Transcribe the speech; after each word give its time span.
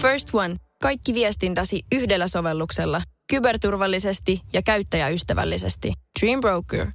First 0.00 0.34
One. 0.34 0.56
Kaikki 0.82 1.14
viestintäsi 1.14 1.82
yhdellä 1.92 2.28
sovelluksella. 2.28 3.02
Kyberturvallisesti 3.30 4.40
ja 4.52 4.62
käyttäjäystävällisesti. 4.62 5.92
Dream 6.20 6.40
Broker. 6.40 6.86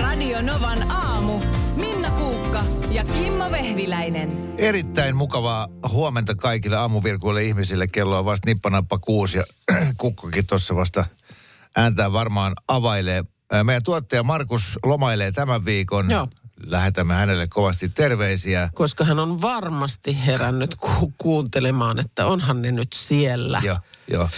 Radio 0.00 0.42
Novan 0.42 0.90
aamu. 0.90 1.40
Minna 1.76 2.10
Kuukka 2.10 2.64
ja 2.90 3.04
Kimmo 3.04 3.50
Vehviläinen. 3.50 4.54
Erittäin 4.56 5.16
mukavaa 5.16 5.68
huomenta 5.92 6.34
kaikille 6.34 6.76
aamuvirkuille 6.76 7.44
ihmisille. 7.44 7.86
Kello 7.88 8.18
on 8.18 8.24
vasta 8.24 8.50
nippanappa 8.50 8.98
kuusi 8.98 9.38
ja 9.38 9.44
kukkokin 9.96 10.46
tuossa 10.46 10.76
vasta 10.76 11.04
ääntää 11.76 12.12
varmaan 12.12 12.52
availee. 12.68 13.24
Meidän 13.62 13.82
tuottaja 13.82 14.22
Markus 14.22 14.78
lomailee 14.84 15.32
tämän 15.32 15.64
viikon. 15.64 16.10
Joo. 16.10 16.28
Lähetämme 16.66 17.14
hänelle 17.14 17.46
kovasti 17.46 17.88
terveisiä. 17.88 18.70
koska 18.74 19.04
hän 19.04 19.18
on 19.18 19.40
varmasti 19.42 20.26
herännyt 20.26 20.74
ku- 20.74 21.12
kuuntelemaan, 21.18 21.98
että 21.98 22.26
onhan 22.26 22.62
ne 22.62 22.72
nyt 22.72 22.92
siellä. 22.92 23.60
Joo, 23.64 23.78
joo. 24.10 24.28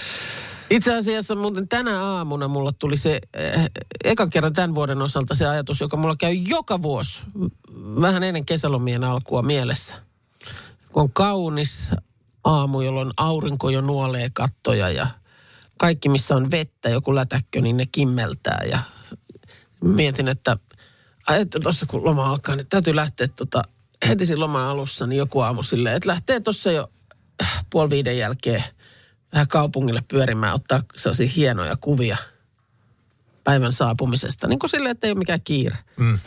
Itse 0.71 0.95
asiassa 0.95 1.35
muuten 1.35 1.69
tänä 1.69 2.03
aamuna 2.03 2.49
mulla 2.49 2.73
tuli 2.73 2.97
se, 2.97 3.21
äh, 3.57 3.67
ekan 4.05 4.31
kerran 4.31 4.53
tämän 4.53 4.75
vuoden 4.75 5.03
osalta 5.03 5.35
se 5.35 5.47
ajatus, 5.47 5.81
joka 5.81 5.97
mulla 5.97 6.17
käy 6.17 6.33
joka 6.33 6.83
vuosi, 6.83 7.23
vähän 8.01 8.23
ennen 8.23 8.47
kesälomien 8.47 9.05
alkua 9.05 9.43
mielessä. 9.43 9.95
Kun 10.93 11.03
on 11.03 11.13
kaunis 11.13 11.91
aamu, 12.45 12.81
jolloin 12.81 13.11
aurinko 13.17 13.71
jo 13.71 13.81
nuolee 13.81 14.31
kattoja 14.33 14.91
ja 14.91 15.07
kaikki, 15.79 16.09
missä 16.09 16.37
on 16.37 16.51
vettä, 16.51 16.89
joku 16.89 17.15
lätäkkö, 17.15 17.61
niin 17.61 17.77
ne 17.77 17.87
kimmeltää. 17.93 18.61
Ja 18.71 18.79
mietin, 19.85 20.29
että, 20.29 20.57
että 21.37 21.61
tuossa 21.61 21.87
kun 21.87 22.05
loma 22.05 22.31
alkaa, 22.31 22.57
niin 22.57 22.67
täytyy 22.67 22.97
lähteä 22.97 23.29
tota, 23.29 23.63
heti 24.09 24.27
siinä 24.27 24.41
loman 24.41 24.65
alussa, 24.65 25.07
niin 25.07 25.19
joku 25.19 25.41
aamu 25.41 25.63
silleen, 25.63 25.97
että 25.97 26.09
lähtee 26.09 26.41
tuossa 26.41 26.73
jo 26.73 26.91
äh, 27.43 27.65
puoli 27.71 27.91
viiden 27.91 28.19
jälkeen 28.19 28.65
vähän 29.33 29.49
kaupungille 29.49 30.03
pyörimään, 30.09 30.55
ottaa 30.55 30.83
sellaisia 30.97 31.29
hienoja 31.37 31.77
kuvia 31.77 32.17
päivän 33.45 33.73
saapumisesta. 33.73 34.47
Niin 34.47 34.59
kuin 34.59 34.71
silleen, 34.71 34.91
että 34.91 35.07
ei 35.07 35.11
ole 35.11 35.19
mikään 35.19 35.41
kiire. 35.45 35.79
Mm. 35.97 36.19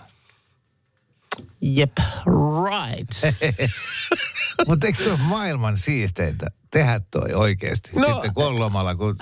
Jep, 1.62 1.98
right. 2.66 3.38
Mutta 4.68 4.88
eikö 4.88 5.04
tuo 5.04 5.18
maailman 5.18 5.78
siisteintä 5.78 6.48
tehdä 6.74 7.02
toi 7.12 7.34
oikeasti? 7.34 7.92
No, 8.00 8.14
Sitten 8.14 8.34
kun 8.34 8.46
on 8.46 8.60
lomalla, 8.60 8.96
kun 8.96 9.16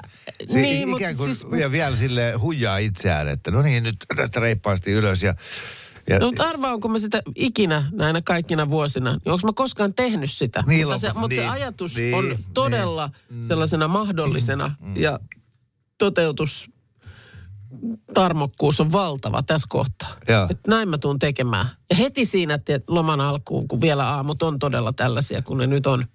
se 0.48 0.62
niin, 0.62 0.96
ikään 0.96 1.18
kuin 1.18 1.36
siis- 1.36 1.60
ja 1.60 1.72
vielä 1.72 1.96
sille 1.96 2.34
huijaa 2.34 2.78
itseään, 2.78 3.28
että 3.28 3.52
no 3.52 3.62
niin, 3.62 3.84
nyt 3.84 3.96
tästä 4.16 4.40
reippaasti 4.40 4.92
ylös 4.92 5.24
ja, 5.24 5.36
ja 6.10 6.20
No 6.20 6.26
mutta 6.26 6.44
arvaa, 6.44 6.74
onko 6.74 6.88
mä 6.88 7.00
sitä 7.00 7.22
ikinä 7.36 7.86
näinä 7.92 8.22
kaikkina 8.22 8.70
vuosina, 8.70 9.12
niin 9.12 9.32
onko 9.32 9.48
mä 9.48 9.54
koskaan 9.56 9.94
tehnyt 9.94 10.32
sitä. 10.32 10.64
Niin, 10.68 10.88
mutta 10.88 10.98
se, 11.00 11.08
loput- 11.08 11.20
mutta 11.20 11.36
se 11.36 11.42
niin, 11.42 11.52
ajatus 11.52 11.96
niin, 11.96 12.16
on 12.16 12.30
niin. 12.30 12.40
todella 12.54 13.10
sellaisena 13.48 13.88
mahdollisena 13.88 14.76
ja 14.96 15.20
toteutus 15.98 16.70
tarmokkuus 18.14 18.80
on 18.80 18.92
valtava 18.92 19.44
tässä 19.44 19.68
kohtaa. 19.70 20.10
Joo. 20.30 20.48
Et 20.50 20.60
näin 20.68 20.90
mä 20.90 20.98
tuun 20.98 21.20
tekemään. 21.20 21.68
Ja 21.90 21.96
heti 21.96 22.26
siinä 22.26 22.54
että 22.54 22.80
loman 22.88 23.22
alkuun, 23.22 23.68
kun 23.68 23.82
vielä 23.82 24.08
aamut 24.10 24.44
on 24.44 24.60
todella 24.60 24.94
tällaisia, 24.94 25.42
kun 25.42 25.58
ne 25.58 25.68
nyt 25.68 25.88
on 25.88 26.06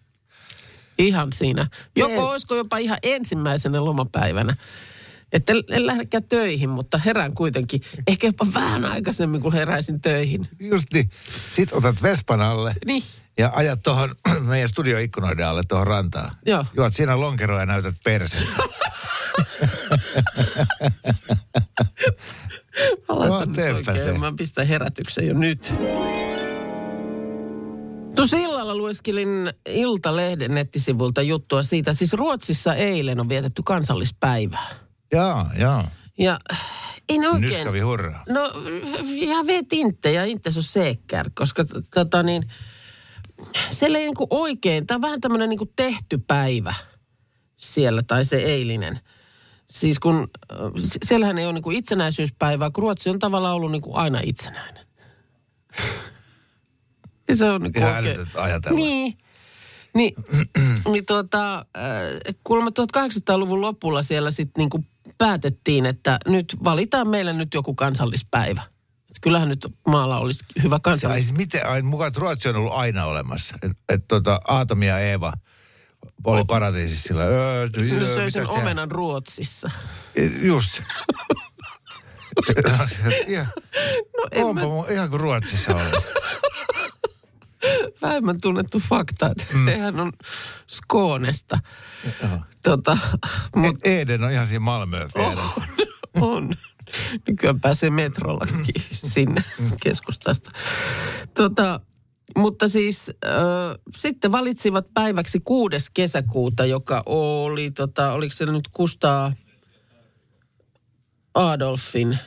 ihan 0.99 1.33
siinä. 1.33 1.67
Joko 1.97 2.13
Ei. 2.13 2.19
olisiko 2.19 2.55
jopa 2.55 2.79
ihan 2.79 2.99
ensimmäisenä 3.03 3.85
lomapäivänä. 3.85 4.57
Että 5.33 5.53
en, 5.53 5.63
en 5.71 5.87
lähdekään 5.87 6.25
töihin, 6.25 6.71
mutta 6.71 6.99
herään 6.99 7.35
kuitenkin. 7.35 7.81
Ehkä 8.07 8.27
jopa 8.27 8.47
vähän 8.55 8.85
aikaisemmin, 8.85 9.41
kun 9.41 9.53
heräisin 9.53 10.01
töihin. 10.01 10.49
just 10.61 10.89
niin. 10.95 11.11
Sitten 11.51 11.79
otat 11.79 12.03
Vespan 12.03 12.41
alle 12.41 12.75
Niin. 12.87 13.03
ja 13.39 13.51
ajat 13.55 13.83
tuohon 13.83 14.15
meidän 14.49 14.69
studioikkunoiden 14.69 15.47
alle 15.47 15.63
tuohon 15.69 15.87
rantaan. 15.87 16.37
Joo. 16.47 16.65
Juot 16.77 16.95
siinä 16.95 17.21
lonkeroa 17.21 17.61
ja 17.61 17.67
näytät 17.67 17.95
persen. 18.05 18.43
Mä 23.09 23.19
laitan 23.19 23.29
No, 23.31 23.45
nyt 23.45 23.75
oikein, 23.77 23.99
se. 23.99 24.19
Mä 24.19 24.33
pistän 24.37 24.67
herätyksen 24.67 25.27
jo 25.27 25.35
nyt. 25.35 25.75
Tuossa 28.17 28.37
illalla 28.37 28.77
lueskelin 28.77 29.53
Iltalehden 29.69 30.55
nettisivulta 30.55 31.23
juttua 31.23 31.63
siitä, 31.63 31.91
että 31.91 31.99
siis 31.99 32.13
Ruotsissa 32.13 32.75
eilen 32.75 33.21
on 33.21 33.29
vietetty 33.29 33.63
kansallispäivää. 33.65 34.69
Jaa, 35.13 35.51
jaa. 35.59 35.91
Ja 36.19 36.41
ei 37.09 37.19
ne 37.19 37.29
oikein... 37.29 37.85
hurraa. 37.85 38.25
No, 38.29 38.53
jag 39.29 39.47
vet 39.47 39.73
inte, 39.73 40.13
ja 40.13 40.25
inte 40.25 40.51
så 40.51 40.63
säker, 40.63 41.31
koska 41.35 41.65
tota 41.95 42.23
niin, 42.23 42.43
siellä 43.71 43.99
ei 43.99 44.05
niinku 44.05 44.27
oikein, 44.31 44.87
tämä 44.87 44.97
on 44.97 45.03
vähän 45.03 45.21
tämmöinen 45.21 45.49
niinku 45.49 45.73
tehty 45.77 46.19
päivä 46.19 46.75
siellä, 47.57 48.03
tai 48.03 48.25
se 48.25 48.37
eilinen. 48.37 49.01
Siis 49.67 49.99
kun, 49.99 50.31
äh, 50.53 50.59
siellähän 51.05 51.39
ei 51.39 51.45
ole 51.45 51.53
niinku 51.53 51.71
itsenäisyyspäivää, 51.71 52.71
kun 52.71 52.83
Ruotsi 52.83 53.11
on 53.11 53.19
tavallaan 53.19 53.55
ollut 53.55 53.73
niinku 53.73 53.91
aina 53.95 54.21
itsenäinen. 54.25 54.87
Ja 57.29 57.37
se 57.37 57.51
on 57.51 57.71
Ihan 57.77 57.97
oikein... 57.97 58.29
ajatella. 58.35 58.79
Niin. 58.79 59.19
Niin, 59.95 60.15
niin 60.93 61.07
tuota, 61.07 61.57
äh, 61.59 62.35
kuulemma 62.45 62.71
1800-luvun 62.71 63.61
lopulla 63.61 64.03
siellä 64.03 64.31
sitten 64.31 64.63
niinku 64.63 64.85
päätettiin, 65.19 65.87
että 65.87 66.19
nyt 66.27 66.57
valitaan 66.65 67.09
meille 67.09 67.33
nyt 67.33 67.55
joku 67.55 67.75
kansallispäivä. 67.75 68.63
Et 69.11 69.17
kyllähän 69.21 69.49
nyt 69.49 69.67
maalla 69.87 70.19
olisi 70.19 70.45
hyvä 70.63 70.75
Se, 70.75 70.77
ai, 70.77 70.81
kansallis... 70.81 71.27
siis 71.27 71.37
miten, 71.37 71.67
ai, 71.67 71.83
mukaan 71.83 72.09
että 72.09 72.21
Ruotsi 72.21 72.49
on 72.49 72.57
ollut 72.57 72.73
aina 72.73 73.05
olemassa. 73.05 73.55
Että 73.63 73.77
et, 73.89 74.05
tota, 74.09 74.41
Aatami 74.49 74.87
ja 74.87 74.99
Eeva 74.99 75.33
oli 76.25 76.45
paratiisissa 76.45 77.09
sillä. 77.09 77.25
Öö, 77.25 77.69
Ne 77.77 77.93
öö, 77.93 78.15
söi 78.15 78.31
sen 78.31 78.51
omenan 78.51 78.91
Ruotsissa. 78.91 79.71
Just. 80.43 80.81
ihan, 83.29 83.47
No 84.17 84.27
en 84.31 84.45
onpa 84.45 84.61
mä, 84.61 84.67
mun, 84.67 84.87
ihan 84.91 85.11
kuin 85.11 85.21
Ruotsissa 85.21 85.75
oli. 85.75 85.91
vähemmän 88.03 88.41
tunnettu 88.41 88.81
fakta, 88.81 89.27
että 89.31 89.47
mm. 89.55 89.65
sehän 89.65 90.01
on 90.01 90.13
Skånesta. 90.69 91.59
Tota, 92.63 92.99
mut 93.57 93.77
E- 93.85 94.01
Eden 94.01 94.25
on 94.25 94.31
ihan 94.31 94.47
siinä 94.47 94.61
Malmöön 94.61 95.11
vieressä. 95.15 95.63
on. 96.21 96.55
Nykyään 97.29 97.61
pääsee 97.61 97.91
metrollakin 97.91 98.83
sinne 99.15 99.43
keskustasta. 99.83 100.51
Tota, 101.35 101.81
mutta 102.37 102.69
siis 102.69 103.11
äh, 103.25 103.35
sitten 103.97 104.33
valitsivat 104.33 104.87
päiväksi 104.95 105.41
6. 105.41 105.77
kesäkuuta, 105.95 106.65
joka 106.65 107.03
oli, 107.07 107.71
tota, 107.71 108.13
oliko 108.13 108.35
se 108.35 108.47
nyt 108.47 108.69
Kustaa 108.69 109.33
Adolfin, 111.35 112.19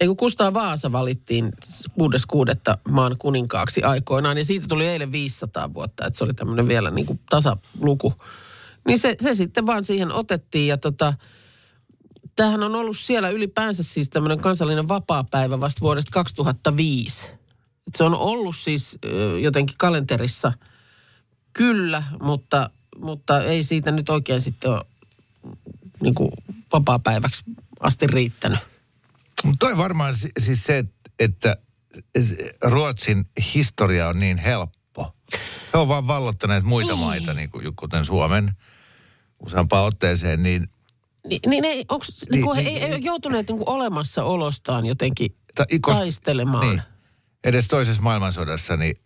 ei 0.00 0.06
kun 0.06 0.16
Kustaa 0.16 0.54
Vaasa 0.54 0.92
valittiin 0.92 1.52
6.6. 1.64 2.78
maan 2.90 3.16
kuninkaaksi 3.18 3.82
aikoinaan, 3.82 4.38
ja 4.38 4.44
siitä 4.44 4.66
tuli 4.68 4.86
eilen 4.86 5.12
500 5.12 5.74
vuotta, 5.74 6.06
että 6.06 6.18
se 6.18 6.24
oli 6.24 6.34
tämmöinen 6.34 6.68
vielä 6.68 6.90
niin 6.90 7.06
kuin 7.06 7.20
tasaluku. 7.30 8.14
Niin 8.86 8.98
se, 8.98 9.16
se 9.20 9.34
sitten 9.34 9.66
vaan 9.66 9.84
siihen 9.84 10.12
otettiin, 10.12 10.68
ja 10.68 10.76
tota, 10.76 11.14
Tämähän 12.36 12.62
on 12.62 12.74
ollut 12.74 12.96
siellä 12.98 13.30
ylipäänsä 13.30 13.82
siis 13.82 14.08
tämmöinen 14.08 14.40
kansallinen 14.40 14.88
vapaapäivä 14.88 15.60
vasta 15.60 15.80
vuodesta 15.80 16.10
2005. 16.12 17.26
Et 17.86 17.94
se 17.94 18.04
on 18.04 18.14
ollut 18.14 18.56
siis 18.56 18.98
jotenkin 19.40 19.76
kalenterissa 19.78 20.52
kyllä, 21.52 22.02
mutta, 22.22 22.70
mutta 22.98 23.42
ei 23.42 23.64
siitä 23.64 23.92
nyt 23.92 24.08
oikein 24.08 24.40
sitten 24.40 24.70
ole 24.70 24.84
niin 26.00 26.14
kuin 26.14 26.30
vapaapäiväksi 26.72 27.44
asti 27.80 28.06
riittänyt. 28.06 28.58
Mutta 29.44 29.66
toi 29.66 29.76
varmaan 29.76 30.16
si- 30.16 30.30
siis 30.38 30.64
se, 30.64 30.78
et- 30.78 30.90
että 31.18 31.56
Ruotsin 32.64 33.24
historia 33.54 34.08
on 34.08 34.20
niin 34.20 34.38
helppo. 34.38 35.14
He 35.74 35.78
on 35.78 35.88
vaan 35.88 36.06
vallottaneet 36.06 36.64
muita 36.64 36.92
Niin. 36.92 37.04
maita, 37.04 37.34
niin 37.34 37.50
kuin, 37.50 37.76
kuten 37.76 38.04
Suomen 38.04 38.52
useampaan 39.46 39.84
otteeseen, 39.84 40.42
niin 40.42 40.68
Ni, 41.28 41.40
niin 41.46 41.64
ei, 41.64 41.84
onks, 41.88 42.08
niin, 42.30 42.44
niin, 42.44 42.56
niin, 42.56 42.66
ei, 42.66 42.78
ei, 42.84 42.90
ole 42.92 42.98
joutuneet 43.02 43.48
niin 43.48 43.56
kuin 43.58 43.68
olemassaolostaan 43.68 44.86
jotenkin 44.86 45.36
Ta- 45.54 45.64
ikos- 45.72 45.96
taistelemaan. 45.96 46.68
niin, 46.68 46.82
edes 47.44 47.68
toisessa 47.68 48.02
maailmansodassa, 48.02 48.76
niin 48.76 48.96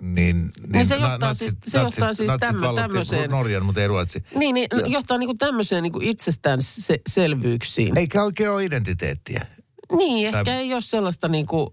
niin, 0.00 0.50
Niin 0.72 0.86
se 0.86 0.94
johtaa 0.96 1.34
siis- 1.34 1.56
se 1.66 1.78
johtaa 1.78 2.14
siis 2.14 2.30
natsit 2.30 2.48
tämmö- 2.48 2.74
tämmöiseen- 2.74 3.30
Norjan, 3.30 3.64
mutta 3.64 3.80
ei 3.80 3.88
Ruotsi. 3.88 4.24
Niin, 4.36 4.54
niin 4.54 4.68
Joo. 4.72 4.86
johtaa 4.86 5.18
niin 5.18 5.28
kuin 5.28 5.38
tämmöiseen 5.38 5.82
niin 5.82 5.92
kuin 5.92 6.06
itsestäänselvyyksiin. 6.08 7.98
Eikä 7.98 8.22
oikein 8.22 8.50
ole 8.50 8.64
identiteettiä. 8.64 9.46
Niin, 9.96 10.32
Tai- 10.32 10.40
ehkä 10.40 10.58
ei 10.58 10.74
ole 10.74 10.80
sellaista 10.80 11.28
niin 11.28 11.46
kuin, 11.46 11.70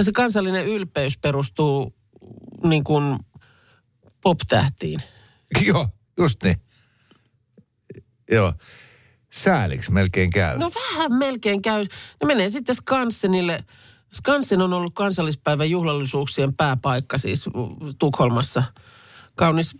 se 0.00 0.12
kansallinen 0.12 0.66
ylpeys 0.66 1.18
perustuu 1.18 1.94
niin 2.64 2.84
kuin 2.84 3.18
pop-tähtiin. 4.22 5.00
Joo, 5.66 5.88
just 6.18 6.42
niin. 6.42 6.56
Joo. 8.30 8.52
Sääliksi 9.32 9.92
melkein 9.92 10.30
käy. 10.30 10.58
No 10.58 10.70
vähän 10.74 11.14
melkein 11.14 11.62
käy. 11.62 11.86
Ne 12.20 12.26
menee 12.26 12.50
sitten 12.50 12.74
Skansenille 12.74 13.64
Skansen 14.14 14.60
on 14.60 14.72
ollut 14.72 14.94
kansallispäivän 14.94 15.70
juhlallisuuksien 15.70 16.54
pääpaikka 16.56 17.18
siis 17.18 17.44
Tukholmassa. 17.98 18.62
Kaunis, 19.34 19.76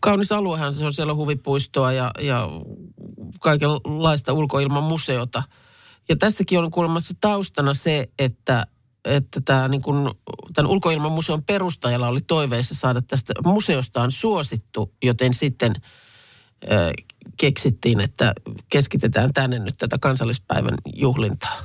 kaunis 0.00 0.32
aluehan 0.32 0.74
se 0.74 0.84
on 0.84 0.92
siellä 0.92 1.14
huvipuistoa 1.14 1.92
ja, 1.92 2.10
ja 2.20 2.48
kaikenlaista 3.40 4.32
ulkoilman 4.32 4.82
museota. 4.82 5.42
Ja 6.08 6.16
tässäkin 6.16 6.58
on 6.58 6.70
kuulemassa 6.70 7.14
taustana 7.20 7.74
se, 7.74 8.08
että, 8.18 8.66
että 9.04 9.40
tämä, 9.44 9.68
niin 9.68 9.82
kuin, 9.82 10.10
tämän 10.54 10.70
ulkoilman 10.70 11.12
museon 11.12 11.44
perustajalla 11.44 12.08
oli 12.08 12.20
toiveissa 12.20 12.74
saada 12.74 13.02
tästä 13.02 13.32
museostaan 13.44 14.10
suosittu, 14.10 14.94
joten 15.02 15.34
sitten 15.34 15.72
ö, 16.64 16.92
keksittiin, 17.36 18.00
että 18.00 18.32
keskitetään 18.68 19.32
tänne 19.32 19.58
nyt 19.58 19.74
tätä 19.78 19.96
kansallispäivän 20.00 20.74
juhlintaa. 20.94 21.62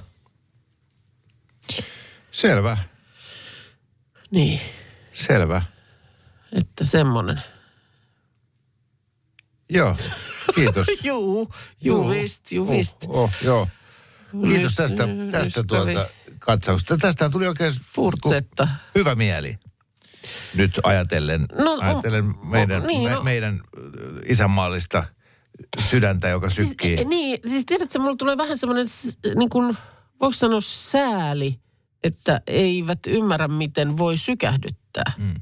Selvä, 2.32 2.78
Niin, 4.32 4.60
selvä. 5.14 5.62
että 6.54 6.86
semmoinen. 6.86 7.42
Joo, 9.70 9.96
kiitos. 10.56 10.88
Juu, 11.04 11.54
juu, 11.82 12.10
vist, 12.10 12.52
juu, 12.52 12.70
vist. 12.70 12.98
Oh, 13.08 13.16
oh, 13.20 13.32
joo. 13.44 13.68
Kiitos 14.48 14.76
tästä, 14.76 15.08
tästä 15.32 15.54
kävi 15.64 15.68
tuolta 15.68 16.10
katsauksesta. 16.40 16.98
Tästä 16.98 17.30
tuli 17.30 17.48
oikein 17.48 17.74
Furtsetta. 17.96 18.68
hyvä 18.96 19.16
mieli. 19.16 19.58
Nyt 20.56 20.72
ajatellen, 20.84 21.46
No, 21.64 21.78
ajatellen 21.82 22.26
on- 22.26 22.48
meidän, 22.48 22.82
on- 22.82 22.88
niin, 22.88 23.10
me, 23.10 23.16
no. 23.16 23.24
meidän 23.24 23.62
isänmaallista 24.26 25.04
sydäntä, 25.90 26.28
joka 26.28 26.50
sykkii. 26.50 26.96
Siis, 26.96 27.08
niin, 27.08 27.40
siis 27.48 27.66
tiedätkö, 27.66 28.00
mulla 28.00 28.16
tulee 28.16 28.38
vähän 28.38 28.58
semmoinen, 28.58 28.88
niin 29.36 29.50
kuin, 29.50 29.78
voiko 30.22 30.32
sanoa 30.34 30.62
sääli, 30.62 31.60
että 32.04 32.42
eivät 32.48 33.00
ymmärrä, 33.08 33.48
miten 33.48 33.98
voi 33.98 34.18
sykähdyttää. 34.18 35.12
Mm. 35.18 35.34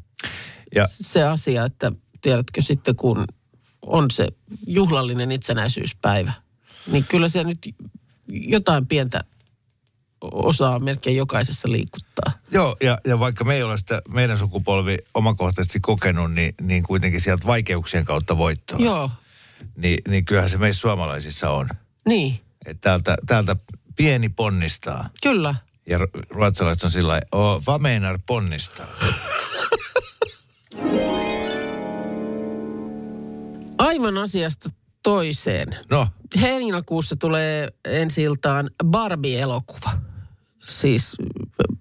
ja 0.75 0.87
Se 0.91 1.23
asia, 1.23 1.65
että 1.65 1.91
tiedätkö 2.21 2.61
sitten, 2.61 2.95
kun 2.95 3.25
on 3.81 4.11
se 4.11 4.27
juhlallinen 4.67 5.31
itsenäisyyspäivä, 5.31 6.33
niin 6.87 7.05
kyllä 7.09 7.29
se 7.29 7.43
nyt 7.43 7.59
jotain 8.27 8.87
pientä 8.87 9.21
osaa 10.21 10.79
melkein 10.79 11.17
jokaisessa 11.17 11.71
liikuttaa. 11.71 12.31
Joo, 12.51 12.77
ja, 12.83 12.97
ja 13.07 13.19
vaikka 13.19 13.43
me 13.43 13.55
ei 13.55 13.63
ole 13.63 13.77
sitä 13.77 14.01
meidän 14.09 14.37
sukupolvi 14.37 14.97
omakohtaisesti 15.13 15.79
kokenut, 15.79 16.31
niin, 16.33 16.55
niin 16.61 16.83
kuitenkin 16.83 17.21
sieltä 17.21 17.45
vaikeuksien 17.45 18.05
kautta 18.05 18.37
voittoa. 18.37 18.79
Joo, 18.79 19.11
Niin, 19.77 19.97
niin 20.07 20.25
kyllähän 20.25 20.49
se 20.49 20.57
meissä 20.57 20.79
suomalaisissa 20.81 21.51
on. 21.51 21.69
niin, 22.07 22.39
Että 22.65 22.81
täältä, 22.81 23.15
täältä 23.27 23.55
pieni 23.95 24.29
ponnistaa. 24.29 25.09
kyllä. 25.23 25.55
Ja 25.89 25.97
ru- 25.97 26.23
ruotsalaiset 26.29 26.83
on 26.83 26.91
sillä 26.91 27.07
lailla, 27.07 27.53
"Åh, 27.55 27.61
vad 27.67 27.81
menar 27.81 28.19
ponnistaa? 28.25 28.87
Aivan 33.77 34.17
asiasta 34.17 34.69
toiseen. 35.03 35.67
No, 35.89 36.07
Heinäkuussa 36.41 37.15
tulee 37.15 37.69
ensi 37.85 38.23
iltaan 38.23 38.69
Barbie-elokuva. 38.85 39.89
Siis 40.63 41.15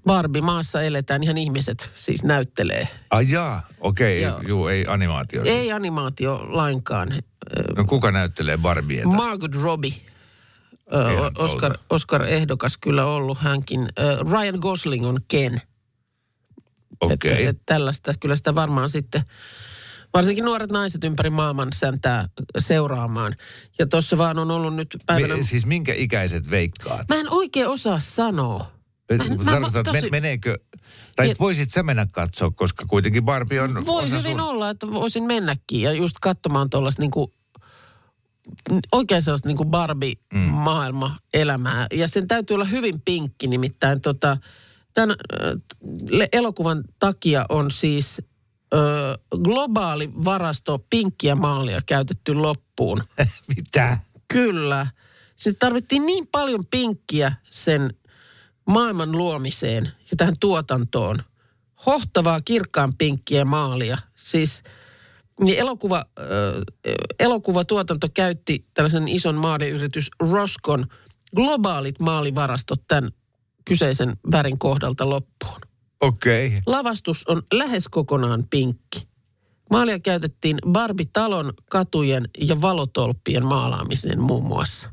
Barbie 0.07 0.43
maassa 0.43 0.83
eletään, 0.83 1.23
ihan 1.23 1.39
ihmiset 1.39 1.91
siis 1.95 2.25
näyttelee. 2.25 2.89
ai 3.11 3.27
jaa, 3.31 3.67
okei, 3.81 4.27
okay, 4.27 4.49
juu, 4.49 4.67
ei 4.67 4.85
animaatio. 4.89 5.45
siis. 5.45 5.55
Ei 5.57 5.73
animaatio 5.73 6.47
lainkaan. 6.49 7.23
No 7.77 7.85
kuka 7.85 8.11
näyttelee 8.13 8.57
Barbieta? 8.59 9.09
Margot 9.09 9.55
Robbie, 9.55 9.93
Ihan 11.13 11.33
Oscar, 11.39 11.73
totta. 11.73 11.95
Oscar-ehdokas 11.95 12.77
kyllä 12.81 13.07
ollut 13.07 13.39
hänkin. 13.39 13.89
Ryan 14.33 14.59
Gosling 14.59 15.07
on 15.07 15.21
Ken. 15.29 15.61
Okei. 17.01 17.33
Että, 17.33 17.51
että 17.51 17.63
tällaista, 17.67 18.15
kyllä 18.21 18.37
sitä 18.37 18.55
varmaan 18.55 18.89
sitten, 18.89 19.23
varsinkin 20.15 20.45
nuoret 20.45 20.71
naiset 20.71 21.05
ympäri 21.05 21.31
maailman 21.31 21.69
säntää 21.75 22.29
seuraamaan. 22.59 23.35
Ja 23.79 23.87
tuossa 23.87 24.19
vaan 24.19 24.39
on 24.39 24.51
ollut 24.51 24.77
nyt 24.77 24.97
päivänä... 25.07 25.37
Me, 25.37 25.43
siis 25.43 25.67
minkä 25.67 25.95
ikäiset 25.95 26.51
veikkaat? 26.51 27.09
Mä 27.09 27.17
en 27.17 27.31
oikein 27.31 27.69
osaa 27.69 27.99
sanoa. 27.99 28.75
Mä- 29.45 29.61
tosi- 29.85 29.93
men, 29.93 30.05
meneekö, 30.11 30.59
tai 31.17 31.29
Ja- 31.29 31.35
voisit 31.41 31.71
sä 31.71 31.83
mennä 31.83 32.07
katsoa, 32.13 32.51
koska 32.51 32.87
kuitenkin 32.87 33.25
Barbie 33.25 33.61
on 33.61 33.87
Voi 33.87 34.09
hyvin 34.11 34.23
sun... 34.23 34.41
olla, 34.41 34.71
että 34.71 34.91
voisin 34.91 35.25
mennäkin 35.25 35.81
ja 35.81 35.93
just 35.93 36.17
katsomaan 36.21 36.71
tuollaista 36.71 37.03
niinku, 37.03 37.33
oikein 38.93 39.23
sellaista 39.23 39.49
niinku 39.49 39.65
Barbie-maailma-elämää. 39.65 41.87
Ja 41.93 42.09
sen 42.09 42.29
täytyy 42.29 42.55
olla 42.55 42.65
hyvin 42.65 43.01
pinkki, 43.05 43.47
nimittäin 43.47 44.01
tota, 44.01 44.37
tämän 44.95 45.17
elokuvan 46.33 46.85
takia 46.99 47.47
on 47.49 47.71
siis 47.71 48.23
ö, 48.75 49.39
globaali 49.43 50.11
varasto 50.25 50.87
pinkkiä 50.91 51.35
maalia 51.35 51.81
käytetty 51.87 52.35
loppuun. 52.35 52.99
Mitä? 53.57 53.99
Kyllä. 54.29 54.87
Se 55.37 55.53
tarvittiin 55.53 56.07
niin 56.07 56.27
paljon 56.27 56.67
pinkkiä 56.67 57.33
sen 57.51 57.95
maailman 58.67 59.13
luomiseen 59.13 59.85
ja 59.85 60.17
tähän 60.17 60.35
tuotantoon. 60.41 61.17
Hohtavaa 61.87 62.41
kirkkaan 62.41 62.95
pinkkiä 62.95 63.45
maalia. 63.45 63.99
Siis 64.15 64.63
niin 65.41 65.59
elokuva, 65.59 65.97
äh, 66.19 66.25
elokuvatuotanto 67.19 68.09
käytti 68.15 68.65
tällaisen 68.75 69.09
ison 69.09 69.35
maadeyritys 69.35 70.11
Roscon 70.21 70.87
globaalit 71.37 72.01
maalivarastot 72.01 72.83
tämän 72.89 73.11
kyseisen 73.65 74.13
värin 74.33 74.59
kohdalta 74.59 75.09
loppuun. 75.09 75.61
Okei. 76.05 76.47
Okay. 76.47 76.61
Lavastus 76.67 77.25
on 77.29 77.43
lähes 77.53 77.89
kokonaan 77.89 78.45
pinkki. 78.51 79.09
Maalia 79.71 79.99
käytettiin 79.99 80.59
Barbie-talon, 80.73 81.53
katujen 81.71 82.29
ja 82.39 82.61
valotolppien 82.61 83.47
maalaamiseen 83.47 84.21
muun 84.21 84.45
muassa. 84.45 84.91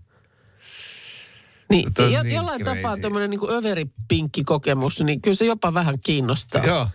Niin, 1.70 1.90
jo, 2.12 2.24
niin 2.24 2.36
jollain 2.36 2.64
crazy. 2.64 2.82
tapaa 2.82 2.98
tuommoinen 2.98 3.30
niin 3.30 3.52
överipinkki 3.52 4.44
kokemus, 4.44 5.02
niin 5.02 5.22
kyllä 5.22 5.36
se 5.36 5.46
jopa 5.46 5.74
vähän 5.74 5.96
kiinnostaa. 6.06 6.66
Joo, 6.66 6.88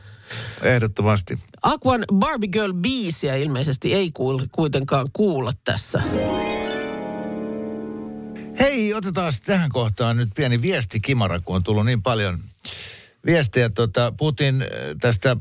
ehdottomasti. 0.62 1.38
Aquan 1.62 2.04
Barbie 2.14 2.48
Girl 2.48 2.72
biisiä 2.72 3.36
ilmeisesti 3.36 3.94
ei 3.94 4.10
kuul, 4.12 4.46
kuitenkaan 4.52 5.06
kuulla 5.12 5.52
tässä. 5.64 6.02
Hei, 8.58 8.94
otetaan 8.94 9.32
tähän 9.46 9.70
kohtaan 9.70 10.16
nyt 10.16 10.28
pieni 10.34 10.62
viesti 10.62 11.00
Kimara, 11.00 11.40
kun 11.40 11.56
on 11.56 11.62
tullut 11.62 11.86
niin 11.86 12.02
paljon 12.02 12.38
viestejä. 13.26 13.68
Tota, 13.70 14.12
puhuttiin 14.16 14.62
äh, 14.62 14.68
tästä 15.00 15.36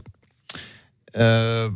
äh, 1.16 1.74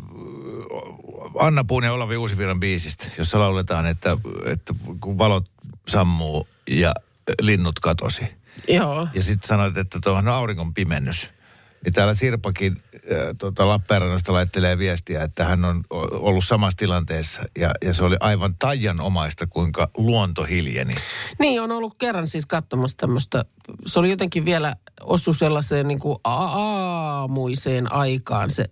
Anna 1.40 1.64
Puun 1.64 1.84
ja 1.84 1.94
Olavi 1.94 2.18
Uusiviran 2.18 2.60
biisistä, 2.60 3.08
jossa 3.18 3.40
lauletaan, 3.40 3.86
että, 3.86 4.18
että 4.46 4.74
kun 5.00 5.18
valot 5.18 5.52
sammuu 5.88 6.48
ja 6.70 6.94
linnut 7.42 7.80
katosi. 7.80 8.22
Joo. 8.68 9.08
Ja 9.14 9.24
sitten 9.24 9.48
sanoit, 9.48 9.78
että 9.78 10.00
tuohon 10.04 10.28
on 10.28 10.34
auringon 10.34 10.74
pimennys. 10.74 11.30
Niin 11.86 11.94
täällä 11.94 12.14
Sirpakin 12.14 12.78
äh, 12.96 13.18
tota 13.38 13.68
Lappeenrannasta 13.68 14.34
laittelee 14.34 14.78
viestiä, 14.78 15.24
että 15.24 15.46
hän 15.46 15.66
on 15.66 15.84
ollut 16.12 16.46
samassa 16.46 16.78
tilanteessa. 16.78 17.42
Ja, 17.60 17.72
ja 17.82 17.94
se 17.94 18.04
oli 18.04 18.18
aivan 18.20 18.56
taianomaista, 18.60 19.48
kuinka 19.48 19.90
luonto 19.98 20.44
hiljeni. 20.44 20.94
Niin, 21.40 21.62
on 21.62 21.72
ollut 21.72 21.96
kerran 21.98 22.28
siis 22.28 22.46
katsomassa 22.46 22.98
tämmöistä, 22.98 23.46
se 23.86 24.00
oli 24.00 24.10
jotenkin 24.10 24.46
vielä 24.46 24.76
osu 25.02 25.34
sellaiseen 25.34 25.88
niin 25.88 26.00
kuin 26.00 26.18
aamuiseen 26.24 27.94
aikaan, 27.94 28.50
se 28.50 28.66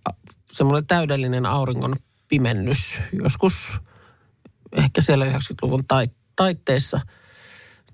semmoinen 0.52 0.88
täydellinen 0.88 1.46
auringon 1.46 1.96
pimennys, 2.28 3.00
joskus 3.24 3.72
ehkä 4.72 5.02
siellä 5.02 5.26
90-luvun 5.26 5.84
tai, 5.88 6.08
taitteessa. 6.36 7.02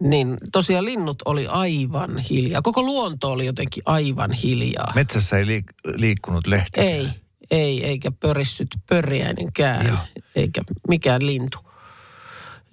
Niin 0.04 0.38
tosiaan 0.52 0.86
linnut 0.86 1.18
oli 1.26 1.48
aivan 1.48 2.18
hiljaa. 2.18 2.62
Koko 2.62 2.82
luonto 2.82 3.28
oli 3.28 3.46
jotenkin 3.46 3.84
aivan 3.86 4.32
hiljaa. 4.32 4.92
Metsässä 4.96 5.38
ei 5.38 5.46
liik- 5.46 5.92
liikkunut 5.96 6.48
lehti. 6.48 6.82
Ei, 6.82 7.10
ei, 7.52 7.86
eikä 7.86 8.12
pörissyt 8.12 8.68
pörjäinenkään, 8.90 9.88
Joo. 9.88 9.98
eikä 10.36 10.62
mikään 10.88 11.26
lintu. 11.26 11.58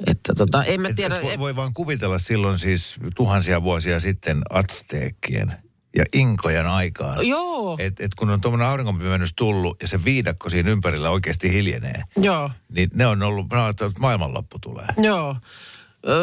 Että 0.07 0.33
tota, 0.35 0.65
en 0.65 0.81
mä 0.81 0.89
Et, 0.89 0.97
tiedä. 0.97 1.17
et 1.17 1.23
voi, 1.23 1.39
voi 1.39 1.57
vaan 1.57 1.75
kuvitella 1.75 2.19
silloin 2.19 2.59
siis 2.59 2.97
tuhansia 3.17 3.63
vuosia 3.63 4.01
sitten 4.01 4.43
atsteekkien 4.51 5.53
ja 5.97 6.05
inkojen 6.13 6.67
aikaan. 6.67 7.29
Joo, 7.29 7.77
Et, 7.81 8.01
et 8.01 8.15
kun 8.15 8.31
on 8.31 8.41
tuommoinen 8.41 8.69
auringonpimennys 8.69 9.33
tullut 9.37 9.83
ja 9.83 9.89
se 9.89 10.05
viidakko 10.05 10.51
siinä 10.51 10.71
ympärillä 10.71 11.11
oikeasti 11.11 11.53
hiljenee, 11.53 12.03
joo. 12.17 12.51
niin 12.69 12.91
ne 12.95 13.07
on 13.07 13.23
ollut, 13.23 13.53
ajattelin, 13.53 13.91
että 13.91 14.01
maailmanloppu 14.01 14.59
tulee. 14.59 14.87
Joo. 14.97 15.37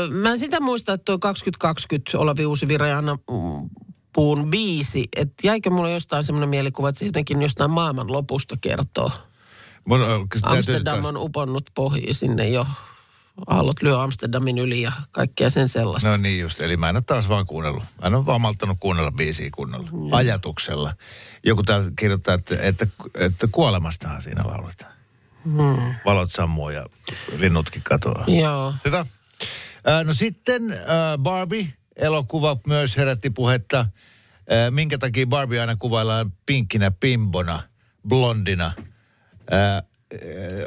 Mä 0.09 0.31
en 0.31 0.39
sitä 0.39 0.59
muista, 0.59 0.93
että 0.93 1.05
tuo 1.05 1.19
2020 1.19 2.17
Olavi 2.17 2.45
Uusivira 2.45 2.87
ja 2.87 2.97
Anna 2.97 3.15
mm, 3.15 3.69
Puun 4.13 4.49
biisi, 4.49 5.07
että 5.15 5.47
jäikö 5.47 5.69
mulle 5.69 5.91
jostain 5.91 6.23
semmoinen 6.23 6.49
mielikuva, 6.49 6.89
että 6.89 6.99
se 6.99 7.05
jotenkin 7.05 7.41
jostain 7.41 7.71
maailman 7.71 8.11
lopusta 8.11 8.55
kertoo. 8.61 9.11
Mun, 9.85 10.27
Amsterdam 10.43 11.05
on 11.05 11.17
uponnut 11.17 11.69
pohjiin 11.73 12.15
sinne 12.15 12.49
jo 12.49 12.65
aallot 13.47 13.81
lyö 13.81 14.01
Amsterdamin 14.01 14.57
yli 14.57 14.81
ja 14.81 14.91
kaikkea 15.11 15.49
sen 15.49 15.69
sellaista. 15.69 16.09
No 16.09 16.17
niin 16.17 16.39
just, 16.39 16.61
eli 16.61 16.77
mä 16.77 16.89
en 16.89 16.95
ole 16.95 17.03
taas 17.07 17.29
vaan 17.29 17.45
kuunnellut. 17.45 17.83
Mä 18.01 18.07
en 18.07 18.15
ole 18.15 18.25
vaan 18.25 18.41
malttanut 18.41 18.77
kuunnella 18.79 19.11
biisiä 19.11 19.49
kunnolla. 19.53 19.89
Mm. 19.91 20.13
Ajatuksella. 20.13 20.93
Joku 21.43 21.63
täällä 21.63 21.91
kirjoittaa, 21.99 22.35
että, 22.35 22.55
että, 22.61 22.87
että 23.15 23.47
kuolemastahan 23.51 24.21
siinä 24.21 24.43
lauletaan. 24.45 24.91
Hmm. 25.43 25.95
Valot 26.05 26.31
sammuu 26.31 26.69
ja 26.69 26.85
linnutkin 27.37 27.81
katoaa. 27.83 28.25
Joo. 28.27 28.73
Hyvä. 28.85 29.05
No 30.03 30.13
sitten 30.13 30.71
ää, 30.71 31.17
Barbie-elokuva 31.17 32.57
myös 32.67 32.97
herätti 32.97 33.29
puhetta. 33.29 33.85
Minkä 34.69 34.97
takia 34.97 35.27
Barbie 35.27 35.61
aina 35.61 35.75
kuvaillaan 35.75 36.33
pinkkinä 36.45 36.91
pimbona, 36.91 37.63
blondina. 38.07 38.71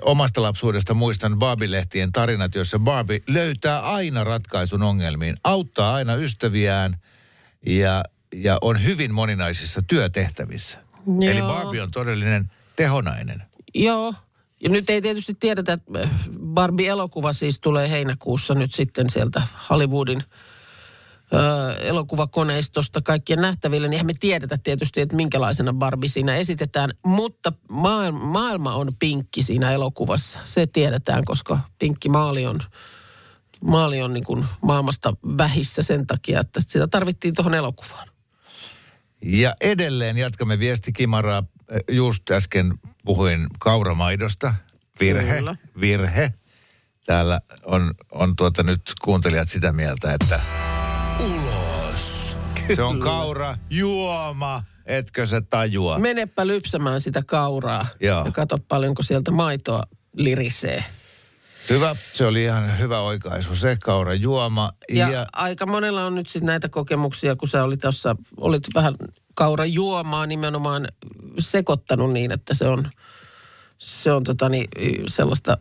Omasta 0.02 0.42
lapsuudesta 0.42 0.94
muistan 0.94 1.38
Barbie-lehtien 1.38 2.12
tarinat, 2.12 2.54
joissa 2.54 2.78
Barbie 2.78 3.22
löytää 3.26 3.80
aina 3.80 4.24
ratkaisun 4.24 4.82
ongelmiin, 4.82 5.36
auttaa 5.44 5.94
aina 5.94 6.14
ystäviään 6.14 6.96
ja, 7.66 8.04
ja 8.34 8.58
on 8.60 8.84
hyvin 8.84 9.14
moninaisissa 9.14 9.82
työtehtävissä. 9.82 10.78
Joo. 11.06 11.32
Eli 11.32 11.42
Barbie 11.42 11.82
on 11.82 11.90
todellinen 11.90 12.50
tehonainen. 12.76 13.42
Joo. 13.74 14.14
Ja 14.62 14.68
nyt 14.68 14.90
ei 14.90 15.02
tietysti 15.02 15.34
tiedetä, 15.34 15.72
että 15.72 16.08
Barbie-elokuva 16.54 17.32
siis 17.32 17.60
tulee 17.60 17.90
heinäkuussa 17.90 18.54
nyt 18.54 18.74
sitten 18.74 19.10
sieltä 19.10 19.42
Hollywoodin 19.70 20.22
ö, 21.32 21.76
elokuvakoneistosta 21.78 23.00
kaikkien 23.02 23.40
nähtäville, 23.40 23.88
niin 23.88 24.06
me 24.06 24.14
tiedetä 24.20 24.58
tietysti, 24.58 25.00
että 25.00 25.16
minkälaisena 25.16 25.72
Barbie 25.72 26.08
siinä 26.08 26.36
esitetään. 26.36 26.90
Mutta 27.04 27.52
maailma, 27.70 28.24
maailma 28.24 28.74
on 28.74 28.88
pinkki 28.98 29.42
siinä 29.42 29.72
elokuvassa. 29.72 30.38
Se 30.44 30.66
tiedetään, 30.66 31.24
koska 31.24 31.58
pinkki 31.78 32.08
maali 32.08 32.46
on, 32.46 32.60
maali 33.64 34.02
on 34.02 34.12
niin 34.12 34.24
kuin 34.24 34.44
maailmasta 34.62 35.14
vähissä 35.38 35.82
sen 35.82 36.06
takia, 36.06 36.40
että 36.40 36.60
sitä 36.60 36.86
tarvittiin 36.86 37.34
tuohon 37.34 37.54
elokuvaan. 37.54 38.08
Ja 39.22 39.54
edelleen 39.60 40.16
jatkamme 40.16 40.58
viestikimaraa. 40.58 41.42
Just 41.90 42.30
äsken 42.30 42.74
puhuin 43.04 43.46
kauramaidosta. 43.58 44.54
Virhe, 45.00 45.36
Kyllä. 45.36 45.56
virhe. 45.80 46.34
Täällä 47.06 47.40
on, 47.64 47.94
on 48.12 48.36
tuota 48.36 48.62
nyt 48.62 48.80
kuuntelijat 49.02 49.48
sitä 49.48 49.72
mieltä, 49.72 50.14
että 50.14 50.40
ulos. 51.18 52.36
Se 52.74 52.82
on 52.82 53.00
kaura, 53.00 53.56
juoma, 53.70 54.62
etkö 54.86 55.26
se 55.26 55.40
tajua? 55.40 55.98
Menepä 55.98 56.46
lypsämään 56.46 57.00
sitä 57.00 57.22
kauraa 57.26 57.86
Joo. 58.00 58.24
ja 58.24 58.32
kato 58.32 58.58
paljonko 58.68 59.02
sieltä 59.02 59.30
maitoa 59.30 59.82
lirisee. 60.12 60.84
Hyvä, 61.70 61.96
se 62.12 62.26
oli 62.26 62.42
ihan 62.44 62.78
hyvä 62.78 63.00
oikaisu. 63.00 63.56
Se 63.56 63.76
kaura, 63.82 64.14
juoma. 64.14 64.70
Ja, 64.92 65.10
Ja, 65.10 65.26
aika 65.32 65.66
monella 65.66 66.06
on 66.06 66.14
nyt 66.14 66.26
sitten 66.26 66.46
näitä 66.46 66.68
kokemuksia, 66.68 67.36
kun 67.36 67.48
sä 67.48 67.64
olit 67.64 67.80
tuossa, 67.80 68.16
olit 68.36 68.62
vähän 68.74 68.94
kaura 69.34 69.64
juomaa 69.64 70.26
nimenomaan 70.26 70.88
sekoittanut 71.38 72.12
niin, 72.12 72.32
että 72.32 72.54
se 72.54 72.68
on, 72.68 72.90
se 73.78 74.12
on 74.12 74.24
tota 74.24 74.48
niin, 74.48 74.68
sellaista 75.08 75.58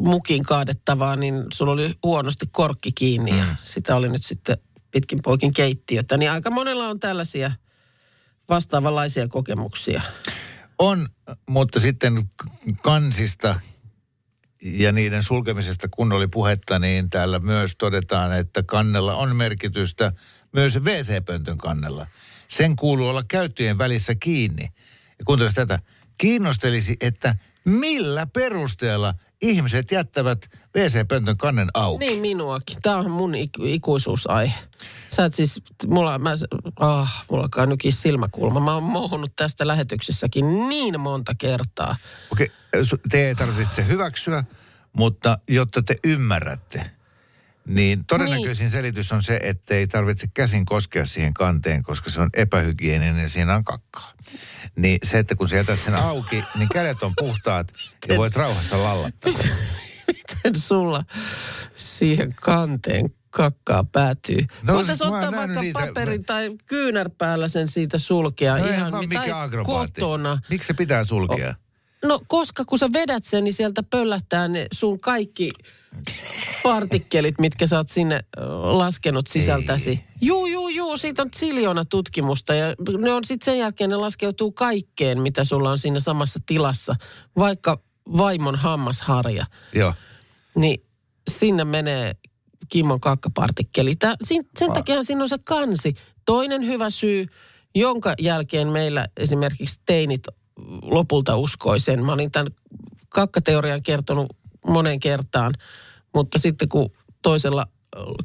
mukin 0.00 0.42
kaadettavaa, 0.42 1.16
niin 1.16 1.44
sulla 1.54 1.72
oli 1.72 1.94
huonosti 2.02 2.46
korkki 2.50 2.92
kiinni 2.92 3.38
ja 3.38 3.44
sitä 3.56 3.96
oli 3.96 4.08
nyt 4.08 4.24
sitten 4.24 4.58
pitkin 4.90 5.22
poikin 5.22 5.52
keittiötä. 5.52 6.16
Niin 6.16 6.30
aika 6.30 6.50
monella 6.50 6.88
on 6.88 7.00
tällaisia 7.00 7.52
vastaavanlaisia 8.48 9.28
kokemuksia. 9.28 10.02
On, 10.78 11.06
mutta 11.46 11.80
sitten 11.80 12.30
kansista 12.82 13.60
ja 14.62 14.92
niiden 14.92 15.22
sulkemisesta, 15.22 15.88
kun 15.90 16.12
oli 16.12 16.26
puhetta, 16.26 16.78
niin 16.78 17.10
täällä 17.10 17.38
myös 17.38 17.76
todetaan, 17.76 18.32
että 18.32 18.62
kannella 18.62 19.14
on 19.14 19.36
merkitystä 19.36 20.12
myös 20.52 20.78
WC-pöntön 20.78 21.58
kannella. 21.58 22.06
Sen 22.48 22.76
kuuluu 22.76 23.08
olla 23.08 23.24
käyttöjen 23.28 23.78
välissä 23.78 24.14
kiinni. 24.14 24.64
Ja 25.18 25.24
kuuntelis 25.24 25.54
tätä. 25.54 25.78
Kiinnostelisi, 26.18 26.96
että 27.00 27.34
millä 27.64 28.26
perusteella 28.26 29.14
ihmiset 29.42 29.90
jättävät 29.92 30.50
WC-pöntön 30.76 31.36
kannen 31.36 31.68
auki. 31.74 32.06
Niin 32.06 32.20
minuakin. 32.20 32.82
Tämä 32.82 32.96
on 32.96 33.10
mun 33.10 33.34
ik- 33.34 33.64
ikuisuusaihe. 33.66 34.54
Sä 35.08 35.24
et 35.24 35.34
siis, 35.34 35.62
mulla, 35.86 36.18
mä, 36.18 36.30
ah, 36.80 37.24
mulla 37.30 37.42
alkaa 37.42 37.66
nykin 37.66 37.92
silmäkulma. 37.92 38.60
Mä 38.60 38.74
oon 38.74 38.82
mohunut 38.82 39.32
tästä 39.36 39.66
lähetyksessäkin 39.66 40.68
niin 40.68 41.00
monta 41.00 41.32
kertaa. 41.38 41.96
Okei, 42.32 42.48
su- 42.82 43.00
te 43.10 43.28
ei 43.28 43.34
tarvitse 43.34 43.86
hyväksyä, 43.86 44.44
mutta 44.92 45.38
jotta 45.48 45.82
te 45.82 45.96
ymmärrätte, 46.04 46.90
niin 47.68 48.04
todennäköisin 48.04 48.64
niin. 48.64 48.70
selitys 48.72 49.12
on 49.12 49.22
se, 49.22 49.40
että 49.42 49.74
ei 49.74 49.86
tarvitse 49.86 50.26
käsin 50.34 50.64
koskea 50.64 51.06
siihen 51.06 51.34
kanteen, 51.34 51.82
koska 51.82 52.10
se 52.10 52.20
on 52.20 52.30
epähygieninen 52.36 53.22
ja 53.22 53.28
siinä 53.28 53.54
on 53.56 53.64
kakkaa. 53.64 54.12
Niin 54.76 54.98
se, 55.02 55.18
että 55.18 55.34
kun 55.34 55.48
sä 55.48 55.56
jätät 55.56 55.78
sen 55.80 55.94
auki, 55.94 56.44
niin 56.58 56.68
kädet 56.68 57.02
on 57.02 57.12
puhtaat 57.16 57.72
ja 58.08 58.16
voit 58.16 58.36
rauhassa 58.36 58.82
lallattaa. 58.82 59.32
Miten 60.06 60.60
sulla 60.60 61.04
siihen 61.74 62.34
kanteen 62.34 63.06
kakkaa 63.30 63.84
päätyy? 63.84 64.46
No, 64.62 64.74
Voitaisiin 64.74 65.10
oon 65.10 65.24
ottaa 65.24 65.40
vaikka 65.40 65.60
niitä- 65.60 65.78
paperin 65.86 66.24
tai 66.24 66.50
kyynärpäällä 66.66 67.48
sen 67.48 67.68
siitä 67.68 67.98
sulkea 67.98 68.58
No 68.58 68.64
ihan 68.64 68.74
ihan 68.78 68.92
vaan 68.92 69.02
mi- 69.02 69.06
mikä 69.06 69.20
tai 69.20 69.30
akrobaatti. 69.44 70.00
kotona. 70.00 70.38
Miksi 70.50 70.66
se 70.66 70.74
pitää 70.74 71.04
sulkea? 71.04 71.54
No 72.04 72.20
koska 72.26 72.64
kun 72.64 72.78
sä 72.78 72.88
vedät 72.92 73.24
sen, 73.24 73.44
niin 73.44 73.54
sieltä 73.54 73.82
pöllähtää 73.82 74.48
ne 74.48 74.66
sun 74.72 75.00
kaikki 75.00 75.50
partikkelit, 76.62 77.40
mitkä 77.40 77.66
sä 77.66 77.76
oot 77.76 77.88
sinne 77.88 78.20
laskenut 78.62 79.26
sisältäsi. 79.26 80.04
Juu, 80.20 80.46
juu, 80.46 80.68
juu, 80.68 80.96
siitä 80.96 81.22
on 81.22 81.28
siljoona 81.36 81.84
tutkimusta 81.84 82.54
ja 82.54 82.74
ne 82.98 83.12
on 83.12 83.24
sitten 83.24 83.44
sen 83.44 83.58
jälkeen 83.58 83.90
ne 83.90 83.96
laskeutuu 83.96 84.52
kaikkeen, 84.52 85.22
mitä 85.22 85.44
sulla 85.44 85.70
on 85.70 85.78
siinä 85.78 86.00
samassa 86.00 86.40
tilassa. 86.46 86.96
Vaikka 87.38 87.80
vaimon 88.16 88.56
hammasharja, 88.56 89.46
Joo. 89.72 89.94
niin 90.54 90.82
sinne 91.30 91.64
menee 91.64 92.12
Kimmon 92.68 93.00
kakkapartikkeli. 93.00 93.96
Tää, 93.96 94.14
sen 94.58 94.72
takia 94.74 95.02
siinä 95.02 95.22
on 95.22 95.28
se 95.28 95.38
kansi. 95.44 95.94
Toinen 96.24 96.66
hyvä 96.66 96.90
syy, 96.90 97.26
jonka 97.74 98.14
jälkeen 98.20 98.68
meillä 98.68 99.06
esimerkiksi 99.16 99.80
teinit 99.86 100.22
lopulta 100.82 101.36
uskoi 101.36 101.80
sen. 101.80 102.04
Mä 102.04 102.12
olin 102.12 102.30
tämän 102.30 102.52
kakkateorian 103.08 103.82
kertonut 103.82 104.26
monen 104.66 105.00
kertaan, 105.00 105.54
mutta 106.14 106.38
sitten 106.38 106.68
kun 106.68 106.90
toisella 107.22 107.66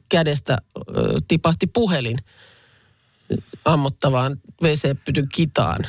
kädestä 0.09 0.57
tipahti 1.27 1.67
puhelin 1.67 2.17
ammottavaan 3.65 4.41
WC-pytyn 4.63 5.27
kitaan, 5.33 5.87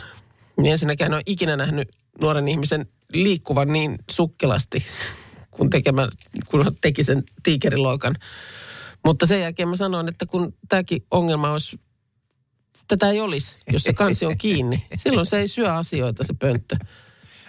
niin 0.56 0.72
ensinnäkään 0.72 1.12
en 1.12 1.14
ole 1.14 1.22
ikinä 1.26 1.56
nähnyt 1.56 1.88
nuoren 2.20 2.48
ihmisen 2.48 2.86
liikkuvan 3.12 3.68
niin 3.68 3.98
sukkelasti, 4.10 4.84
kun, 5.50 5.70
tekemä, 5.70 6.08
kun 6.50 6.76
teki 6.80 7.02
sen 7.02 7.22
tiikeriloikan. 7.42 8.16
Mutta 9.04 9.26
sen 9.26 9.40
jälkeen 9.40 9.68
mä 9.68 9.76
sanoin, 9.76 10.08
että 10.08 10.26
kun 10.26 10.54
tämäkin 10.68 11.06
ongelma 11.10 11.50
olisi, 11.50 11.80
tätä 12.88 13.10
ei 13.10 13.20
olisi, 13.20 13.56
jos 13.72 13.82
se 13.82 13.92
kansi 13.92 14.26
on 14.26 14.38
kiinni. 14.38 14.86
Silloin 14.96 15.26
se 15.26 15.38
ei 15.38 15.48
syö 15.48 15.74
asioita 15.74 16.24
se 16.24 16.34
pönttö. 16.38 16.76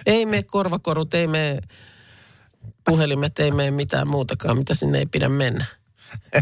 Ei 0.05 0.25
mene 0.25 0.43
korvakorut, 0.43 1.13
ei 1.13 1.27
mene 1.27 1.59
puhelimet, 2.85 3.39
ei 3.39 3.51
mene 3.51 3.71
mitään 3.71 4.07
muutakaan, 4.07 4.57
mitä 4.57 4.75
sinne 4.75 4.97
ei 4.99 5.05
pidä 5.05 5.29
mennä. 5.29 5.65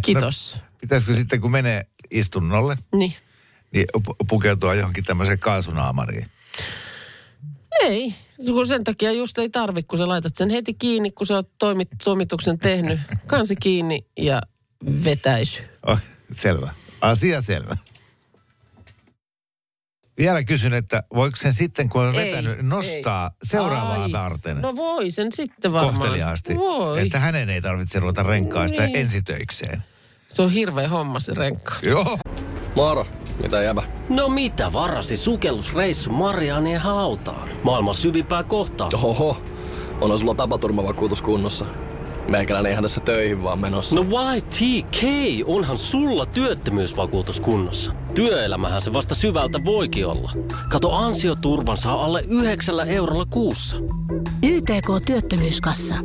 Kiitos. 0.02 0.58
Pitäisikö 0.82 1.16
sitten, 1.16 1.42
kun 1.42 1.52
menee 1.52 1.86
istunnolle, 2.12 2.78
Niin. 2.96 3.14
niin 3.72 3.86
pu- 3.98 4.16
pukeutua 4.30 4.76
johonkin 4.76 5.04
tämmöiseen 5.04 5.40
kaasunaamariin? 5.40 6.26
Ei, 7.82 8.16
kun 8.46 8.68
sen 8.68 8.84
takia 8.84 9.12
just 9.12 9.38
ei 9.38 9.50
tarvi, 9.50 9.84
kun 9.84 9.98
sä 9.98 10.08
laitat 10.08 10.36
sen 10.36 10.50
heti 10.50 10.74
kiinni, 10.74 11.12
kun 11.12 11.28
sä 11.28 11.34
oot 11.36 11.50
toimit, 11.60 11.90
toimituksen 12.04 12.58
tehnyt. 12.60 13.00
Kansi 13.28 13.56
kiinni 13.56 14.06
ja 14.20 14.42
vetäisy. 15.04 15.62
Oh, 15.88 16.00
selvä. 16.32 16.70
Asia 17.02 17.42
selvä. 17.42 17.78
Vielä 20.18 20.44
kysyn, 20.44 20.74
että 20.74 21.04
voiko 21.16 21.36
sen 21.36 21.54
sitten, 21.54 21.90
kun 21.90 22.02
on 22.02 22.16
Ei, 22.16 22.26
vetänyt, 22.32 22.62
nostaa 22.62 23.26
ei. 23.34 23.38
seuraavaa 23.44 24.04
Ai, 24.04 24.12
varten 24.12 24.62
No 24.62 24.76
voi 24.76 25.12
sen 25.12 25.32
sitten 25.32 25.74
varmaan. 25.74 25.96
kohteliaasti? 25.96 26.56
Voi. 26.56 27.02
Että 27.02 27.20
hänen 27.20 27.50
ei 27.50 27.62
tarvitse 27.62 28.00
ruveta 28.00 28.24
renkaista 28.24 28.82
Niin. 28.82 28.96
ensitöikseen. 28.98 29.84
Se 30.28 30.42
on 30.42 30.52
hirveä 30.52 30.88
homma 30.90 31.20
se 31.20 31.34
renkka. 31.34 31.74
Joo. 31.84 32.18
Moro, 32.76 33.08
mitä 33.44 33.62
jäbä? 33.62 33.84
No 34.10 34.30
mitä 34.30 34.74
varasi 34.74 35.18
sukellusreissu 35.18 36.12
Marianien 36.12 36.82
hautaan? 36.82 37.50
Maailman 37.64 37.96
syvimpää 37.96 38.44
kohtaa. 38.44 38.90
Oho, 38.94 39.42
on 40.02 40.20
sulla 40.20 40.36
tapaturmavakuutus 40.36 41.22
kunnossa. 41.22 41.66
Meikäläinen 42.28 42.72
ihan 42.72 42.84
tässä 42.84 43.02
töihin 43.02 43.44
vaan 43.44 43.60
menossa. 43.60 43.96
No 43.96 44.06
YTK, 44.36 45.04
onhan 45.46 45.78
sulla 45.78 46.26
työttömyysvakuutus 46.26 47.40
kunnossa. 47.40 47.92
Työelämähän 48.16 48.82
se 48.82 48.94
vasta 48.94 49.16
syvältä 49.16 49.66
voikin 49.66 50.08
olla. 50.08 50.32
Kato 50.70 50.92
ansioturvan 50.92 51.78
saa 51.78 52.06
alle 52.06 52.24
9 52.28 52.90
eurolla 52.90 53.26
kuussa. 53.26 53.78
YTK 54.44 55.06
Työttömyyskassa. 55.06 55.96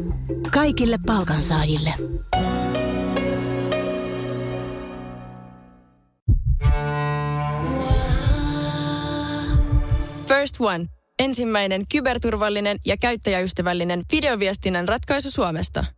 Kaikille 0.52 0.98
palkansaajille. 1.06 1.94
First 10.28 10.56
One. 10.60 10.86
Ensimmäinen 11.18 11.82
kyberturvallinen 11.92 12.76
ja 12.86 12.96
käyttäjäystävällinen 12.96 14.02
videoviestinnän 14.12 14.88
ratkaisu 14.88 15.30
Suomesta– 15.30 15.84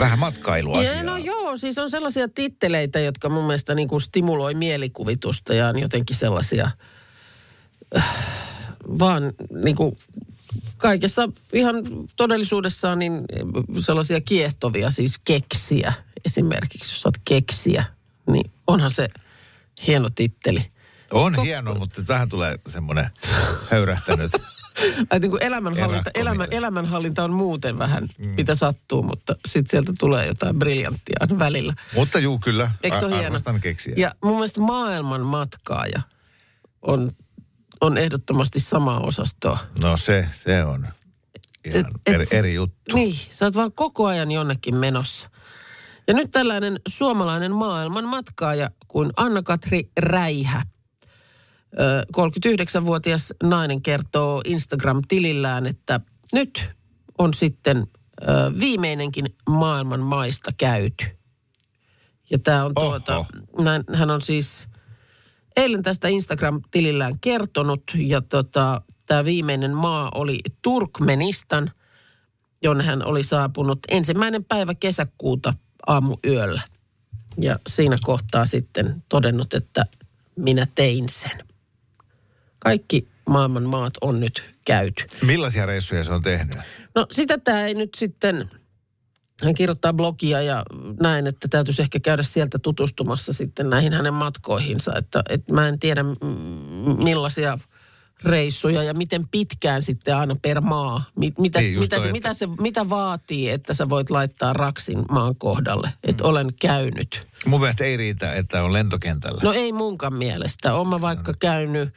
Vähän 0.00 0.18
matkailua. 0.18 0.82
Ja 0.82 1.02
no 1.02 1.16
joo, 1.16 1.56
siis 1.56 1.78
on 1.78 1.90
sellaisia 1.90 2.28
titteleitä, 2.28 3.00
jotka 3.00 3.28
mun 3.28 3.44
mielestä 3.44 3.74
niin 3.74 3.88
kuin 3.88 4.00
stimuloi 4.00 4.54
mielikuvitusta 4.54 5.54
ja 5.54 5.68
on 5.68 5.78
jotenkin 5.78 6.16
sellaisia 6.16 6.70
äh, 7.96 8.04
vaan 8.98 9.32
niin 9.62 9.76
kuin 9.76 9.98
kaikessa 10.76 11.28
ihan 11.52 11.76
todellisuudessaan 12.16 12.98
niin 12.98 13.24
sellaisia 13.78 14.20
kiehtovia, 14.20 14.90
siis 14.90 15.18
keksiä 15.24 15.92
esimerkiksi. 16.24 16.94
Jos 16.94 17.06
olet 17.06 17.20
keksiä, 17.24 17.84
niin 18.26 18.50
onhan 18.66 18.90
se 18.90 19.08
hieno 19.86 20.10
titteli. 20.10 20.70
On 21.10 21.34
Kok- 21.34 21.40
hieno, 21.40 21.74
mutta 21.74 22.02
vähän 22.08 22.28
tulee 22.28 22.58
semmoinen 22.66 23.10
höyrähtänyt. 23.70 24.32
Niin 25.20 25.30
kuin 25.30 25.42
elämänhallinta, 25.42 26.10
elämän, 26.14 26.48
elämänhallinta 26.50 27.24
on 27.24 27.32
muuten 27.32 27.78
vähän, 27.78 28.08
mm. 28.18 28.28
mitä 28.28 28.54
sattuu, 28.54 29.02
mutta 29.02 29.34
sitten 29.46 29.70
sieltä 29.70 29.92
tulee 29.98 30.26
jotain 30.26 30.58
briljanttia 30.58 31.26
välillä. 31.38 31.74
mutta 31.94 32.18
juu, 32.18 32.38
kyllä. 32.38 32.70
Eikö 32.82 32.98
se 32.98 33.06
ole 33.06 33.18
hieno? 33.18 33.38
Keksiä. 33.60 33.94
Ja 33.96 34.14
mun 34.24 34.34
mielestä 34.34 34.60
maailman 34.60 35.20
matkaaja 35.20 36.02
on, 36.82 37.12
on 37.80 37.98
ehdottomasti 37.98 38.60
samaa 38.60 39.00
osastoa. 39.00 39.58
No 39.82 39.96
se, 39.96 40.28
se 40.32 40.64
on 40.64 40.86
ihan 41.64 41.80
Et- 41.80 41.86
et- 41.86 42.14
eri, 42.14 42.26
eri 42.30 42.54
juttu. 42.54 42.96
Niin, 42.96 43.16
sä 43.30 43.44
oot 43.44 43.54
vaan 43.54 43.72
koko 43.72 44.06
ajan 44.06 44.30
jonnekin 44.32 44.76
menossa. 44.76 45.30
Ja 46.08 46.14
nyt 46.14 46.30
tällainen 46.30 46.80
suomalainen 46.88 47.54
maailman 47.54 48.04
matkaaja 48.04 48.70
kuin 48.88 49.10
Anna-Katri 49.16 49.90
Räihä. 49.98 50.62
Ö, 51.78 52.06
39-vuotias 52.16 53.34
nainen 53.42 53.82
kertoo 53.82 54.42
Instagram-tilillään, 54.44 55.66
että 55.66 56.00
nyt 56.32 56.70
on 57.18 57.34
sitten 57.34 57.86
viimeinenkin 58.60 59.26
maailman 59.48 60.00
maista 60.00 60.50
käyty. 60.56 61.04
Ja 62.30 62.38
tämä 62.38 62.64
on 62.64 62.74
tuota, 62.74 63.16
Oho. 63.18 63.26
näin, 63.58 63.84
hän 63.94 64.10
on 64.10 64.22
siis 64.22 64.68
eilen 65.56 65.82
tästä 65.82 66.08
Instagram-tilillään 66.08 67.20
kertonut 67.20 67.82
ja 67.94 68.20
tota, 68.20 68.82
tämä 69.06 69.24
viimeinen 69.24 69.74
maa 69.74 70.10
oli 70.14 70.40
Turkmenistan, 70.62 71.70
jonne 72.62 72.84
hän 72.84 73.04
oli 73.04 73.22
saapunut 73.22 73.78
ensimmäinen 73.88 74.44
päivä 74.44 74.74
kesäkuuta 74.74 75.54
aamuyöllä. 75.86 76.62
Ja 77.40 77.56
siinä 77.66 77.96
kohtaa 78.02 78.46
sitten 78.46 79.02
todennut, 79.08 79.54
että 79.54 79.84
minä 80.36 80.66
tein 80.74 81.08
sen. 81.08 81.49
Kaikki 82.60 83.08
maailman 83.28 83.62
maat 83.62 83.92
on 84.00 84.20
nyt 84.20 84.44
käyty. 84.64 85.06
Millaisia 85.26 85.66
reissuja 85.66 86.04
se 86.04 86.12
on 86.12 86.22
tehnyt? 86.22 86.56
No 86.94 87.06
sitä 87.12 87.38
tämä 87.38 87.64
ei 87.64 87.74
nyt 87.74 87.90
sitten, 87.96 88.50
hän 89.44 89.54
kirjoittaa 89.54 89.92
blogia 89.92 90.42
ja 90.42 90.62
näin, 91.02 91.26
että 91.26 91.48
täytyisi 91.48 91.82
ehkä 91.82 92.00
käydä 92.00 92.22
sieltä 92.22 92.58
tutustumassa 92.58 93.32
sitten 93.32 93.70
näihin 93.70 93.92
hänen 93.92 94.14
matkoihinsa. 94.14 94.92
Että, 94.96 95.22
että 95.28 95.52
mä 95.52 95.68
en 95.68 95.78
tiedä 95.78 96.02
mm, 96.02 96.08
millaisia 97.04 97.58
reissuja 98.24 98.82
ja 98.82 98.94
miten 98.94 99.28
pitkään 99.28 99.82
sitten 99.82 100.16
aina 100.16 100.36
per 100.42 100.60
maa. 100.60 101.04
Mi- 101.16 101.32
Mitä, 101.38 101.60
Niin, 101.60 101.74
just 101.74 101.84
mitä, 101.84 101.96
toi, 101.96 102.02
se, 102.02 102.08
että- 102.08 102.12
mitä, 102.12 102.34
se, 102.34 102.46
mitä 102.46 102.88
vaatii, 102.88 103.50
että 103.50 103.74
sä 103.74 103.88
voit 103.88 104.10
laittaa 104.10 104.52
raksin 104.52 105.04
maan 105.10 105.36
kohdalle, 105.36 105.92
että 106.04 106.24
olen 106.24 106.54
käynyt. 106.60 107.26
Mun 107.46 107.60
mielestä 107.60 107.84
ei 107.84 107.96
riitä, 107.96 108.32
että 108.32 108.62
on 108.62 108.72
lentokentällä. 108.72 109.40
No 109.42 109.52
ei 109.52 109.72
munkaan 109.72 110.14
mielestä. 110.14 110.74
Olen 110.74 110.88
mä 110.88 111.00
vaikka 111.00 111.34
käynyt 111.40 111.94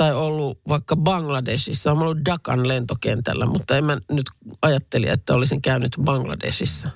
tai 0.00 0.14
ollut 0.14 0.60
vaikka 0.68 0.96
Bangladesissa. 0.96 1.92
Olen 1.92 2.02
ollut 2.02 2.24
Dakan 2.24 2.68
lentokentällä, 2.68 3.46
mutta 3.46 3.76
en 3.76 3.84
mä 3.84 3.98
nyt 4.10 4.26
ajatteli, 4.62 5.08
että 5.08 5.34
olisin 5.34 5.62
käynyt 5.62 5.96
Bangladesissa. 6.04 6.90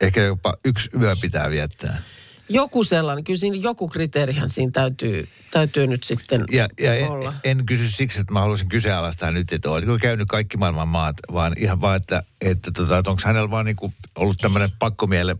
Ehkä 0.00 0.22
jopa 0.22 0.54
yksi 0.64 0.90
yö 1.02 1.16
pitää 1.20 1.50
viettää. 1.50 2.02
Joku 2.48 2.84
sellainen, 2.84 3.24
kyllä 3.24 3.38
siinä 3.38 3.56
joku 3.56 3.88
kriteerihän 3.88 4.50
siinä 4.50 4.70
täytyy, 4.72 5.28
täytyy 5.50 5.86
nyt 5.86 6.04
sitten 6.04 6.44
Ja, 6.52 6.68
ja 6.80 6.94
en, 6.94 7.10
olla. 7.10 7.34
en 7.44 7.66
kysy 7.66 7.88
siksi, 7.90 8.20
että 8.20 8.32
mä 8.32 8.40
haluaisin 8.40 8.68
kyseenalaistaa 8.68 9.30
nyt, 9.30 9.52
että 9.52 9.70
oletko 9.70 9.98
käynyt 9.98 10.28
kaikki 10.28 10.56
maailman 10.56 10.88
maat, 10.88 11.16
vaan 11.32 11.52
ihan 11.58 11.80
vaan, 11.80 11.96
että, 11.96 12.22
että, 12.40 12.70
tota, 12.72 12.98
että 12.98 13.10
onko 13.10 13.22
hänellä 13.24 13.50
vaan 13.50 13.64
niinku 13.64 13.92
ollut 14.18 14.38
tämmöinen 14.38 14.70
pakkomiele 14.78 15.36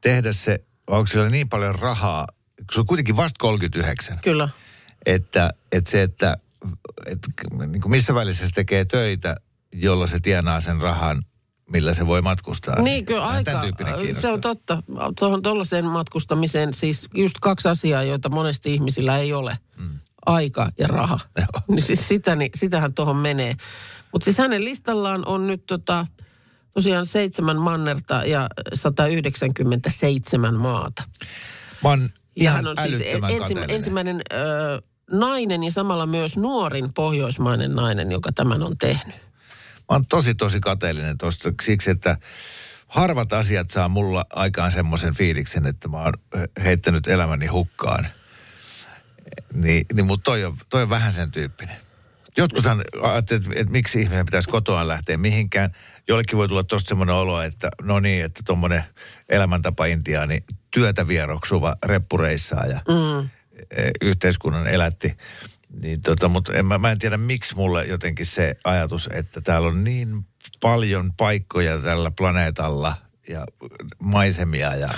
tehdä 0.00 0.32
se, 0.32 0.64
vai 0.90 0.98
onko 0.98 1.06
sillä 1.06 1.28
niin 1.28 1.48
paljon 1.48 1.74
rahaa, 1.74 2.26
kun 2.56 2.66
se 2.72 2.80
on 2.80 2.86
kuitenkin 2.86 3.16
vasta 3.16 3.36
39, 3.38 4.18
Kyllä. 4.22 4.48
Että, 5.06 5.50
että 5.72 5.90
se, 5.90 6.02
että, 6.02 6.36
että 7.06 7.28
niin 7.66 7.82
kuin 7.82 7.90
missä 7.90 8.14
välissä 8.14 8.46
se 8.46 8.54
tekee 8.54 8.84
töitä, 8.84 9.36
jolla 9.72 10.06
se 10.06 10.20
tienaa 10.20 10.60
sen 10.60 10.80
rahan, 10.80 11.22
millä 11.70 11.94
se 11.94 12.06
voi 12.06 12.22
matkustaa. 12.22 12.82
Niin, 12.82 13.06
kyllä 13.06 13.42
Tämän 13.44 13.62
aika. 13.62 14.20
Se 14.20 14.28
on 14.28 14.40
totta. 14.40 14.82
Tuohon 15.18 15.42
tuollaiseen 15.42 15.84
matkustamiseen 15.84 16.74
siis 16.74 17.08
just 17.14 17.36
kaksi 17.40 17.68
asiaa, 17.68 18.02
joita 18.02 18.28
monesti 18.28 18.74
ihmisillä 18.74 19.18
ei 19.18 19.32
ole. 19.32 19.58
Mm. 19.80 19.98
Aika 20.26 20.70
ja 20.78 20.88
raha. 20.88 21.18
niin 21.68 21.82
siis 21.82 22.08
sitä, 22.08 22.36
niin, 22.36 22.50
sitähän 22.54 22.94
tuohon 22.94 23.16
menee. 23.16 23.56
Mutta 24.12 24.24
siis 24.24 24.38
hänen 24.38 24.64
listallaan 24.64 25.26
on 25.26 25.46
nyt 25.46 25.66
tota, 25.66 26.06
tosiaan 26.74 27.06
seitsemän 27.06 27.56
mannerta 27.56 28.24
ja 28.24 28.48
197 28.74 30.54
maata. 30.54 31.02
Mä 31.82 31.88
oon 31.88 32.00
Ja 32.02 32.10
ihan 32.36 32.54
hän 32.54 32.66
on 32.66 32.76
siis 32.82 32.94
älyttömän 32.94 33.30
ensi, 33.30 33.40
kateellinen. 33.40 33.76
ensimmäinen 33.76 34.22
ö, 34.32 34.82
nainen 35.10 35.64
ja 35.64 35.72
samalla 35.72 36.06
myös 36.06 36.36
nuorin 36.36 36.92
pohjoismainen 36.92 37.74
nainen, 37.74 38.12
joka 38.12 38.32
tämän 38.32 38.62
on 38.62 38.78
tehnyt. 38.78 39.16
Mä 39.76 39.86
oon 39.88 40.06
tosi, 40.06 40.34
tosi 40.34 40.60
kateellinen 40.60 41.18
tosta 41.18 41.52
siksi, 41.62 41.90
että 41.90 42.16
harvat 42.88 43.32
asiat 43.32 43.70
saa 43.70 43.88
mulla 43.88 44.24
aikaan 44.30 44.72
semmoisen 44.72 45.14
fiiliksen, 45.14 45.66
että 45.66 45.88
mä 45.88 46.02
oon 46.02 46.12
heittänyt 46.64 47.06
elämäni 47.06 47.46
hukkaan. 47.46 48.06
Niin, 49.54 49.86
niin 49.92 50.06
mutta 50.06 50.24
toi 50.24 50.44
on, 50.44 50.56
toi 50.70 50.82
on 50.82 50.90
vähän 50.90 51.12
sen 51.12 51.30
tyyppinen. 51.30 51.76
Jotkuthan 52.36 52.82
ajattelevat, 53.02 53.46
että, 53.46 53.60
että 53.60 53.72
miksi 53.72 54.00
ihminen 54.00 54.26
pitäisi 54.26 54.48
kotoaan 54.48 54.88
lähteä 54.88 55.16
mihinkään. 55.16 55.70
Jollekin 56.08 56.38
voi 56.38 56.48
tulla 56.48 56.64
tosta 56.64 56.88
semmoinen 56.88 57.14
olo, 57.14 57.42
että 57.42 57.70
no 57.82 58.00
niin, 58.00 58.24
että 58.24 58.42
tuommoinen 58.46 58.84
elämäntapa 59.28 59.86
intiaani 59.86 60.44
työtä 60.70 61.08
vieroksuva 61.08 61.76
reppureissaa 61.84 62.66
ja 62.66 62.80
mm. 62.88 63.28
Yhteiskunnan 64.02 64.66
elätti. 64.66 65.16
Niin 65.82 66.00
tota, 66.00 66.28
mutta 66.28 66.52
en, 66.52 66.66
mä, 66.66 66.78
mä 66.78 66.90
en 66.90 66.98
tiedä, 66.98 67.16
miksi 67.16 67.54
mulle 67.56 67.84
jotenkin 67.84 68.26
se 68.26 68.56
ajatus, 68.64 69.08
että 69.12 69.40
täällä 69.40 69.68
on 69.68 69.84
niin 69.84 70.26
paljon 70.60 71.12
paikkoja 71.16 71.78
tällä 71.78 72.10
planeetalla 72.10 72.94
ja 73.28 73.46
maisemia 73.98 74.74
ja 74.74 74.88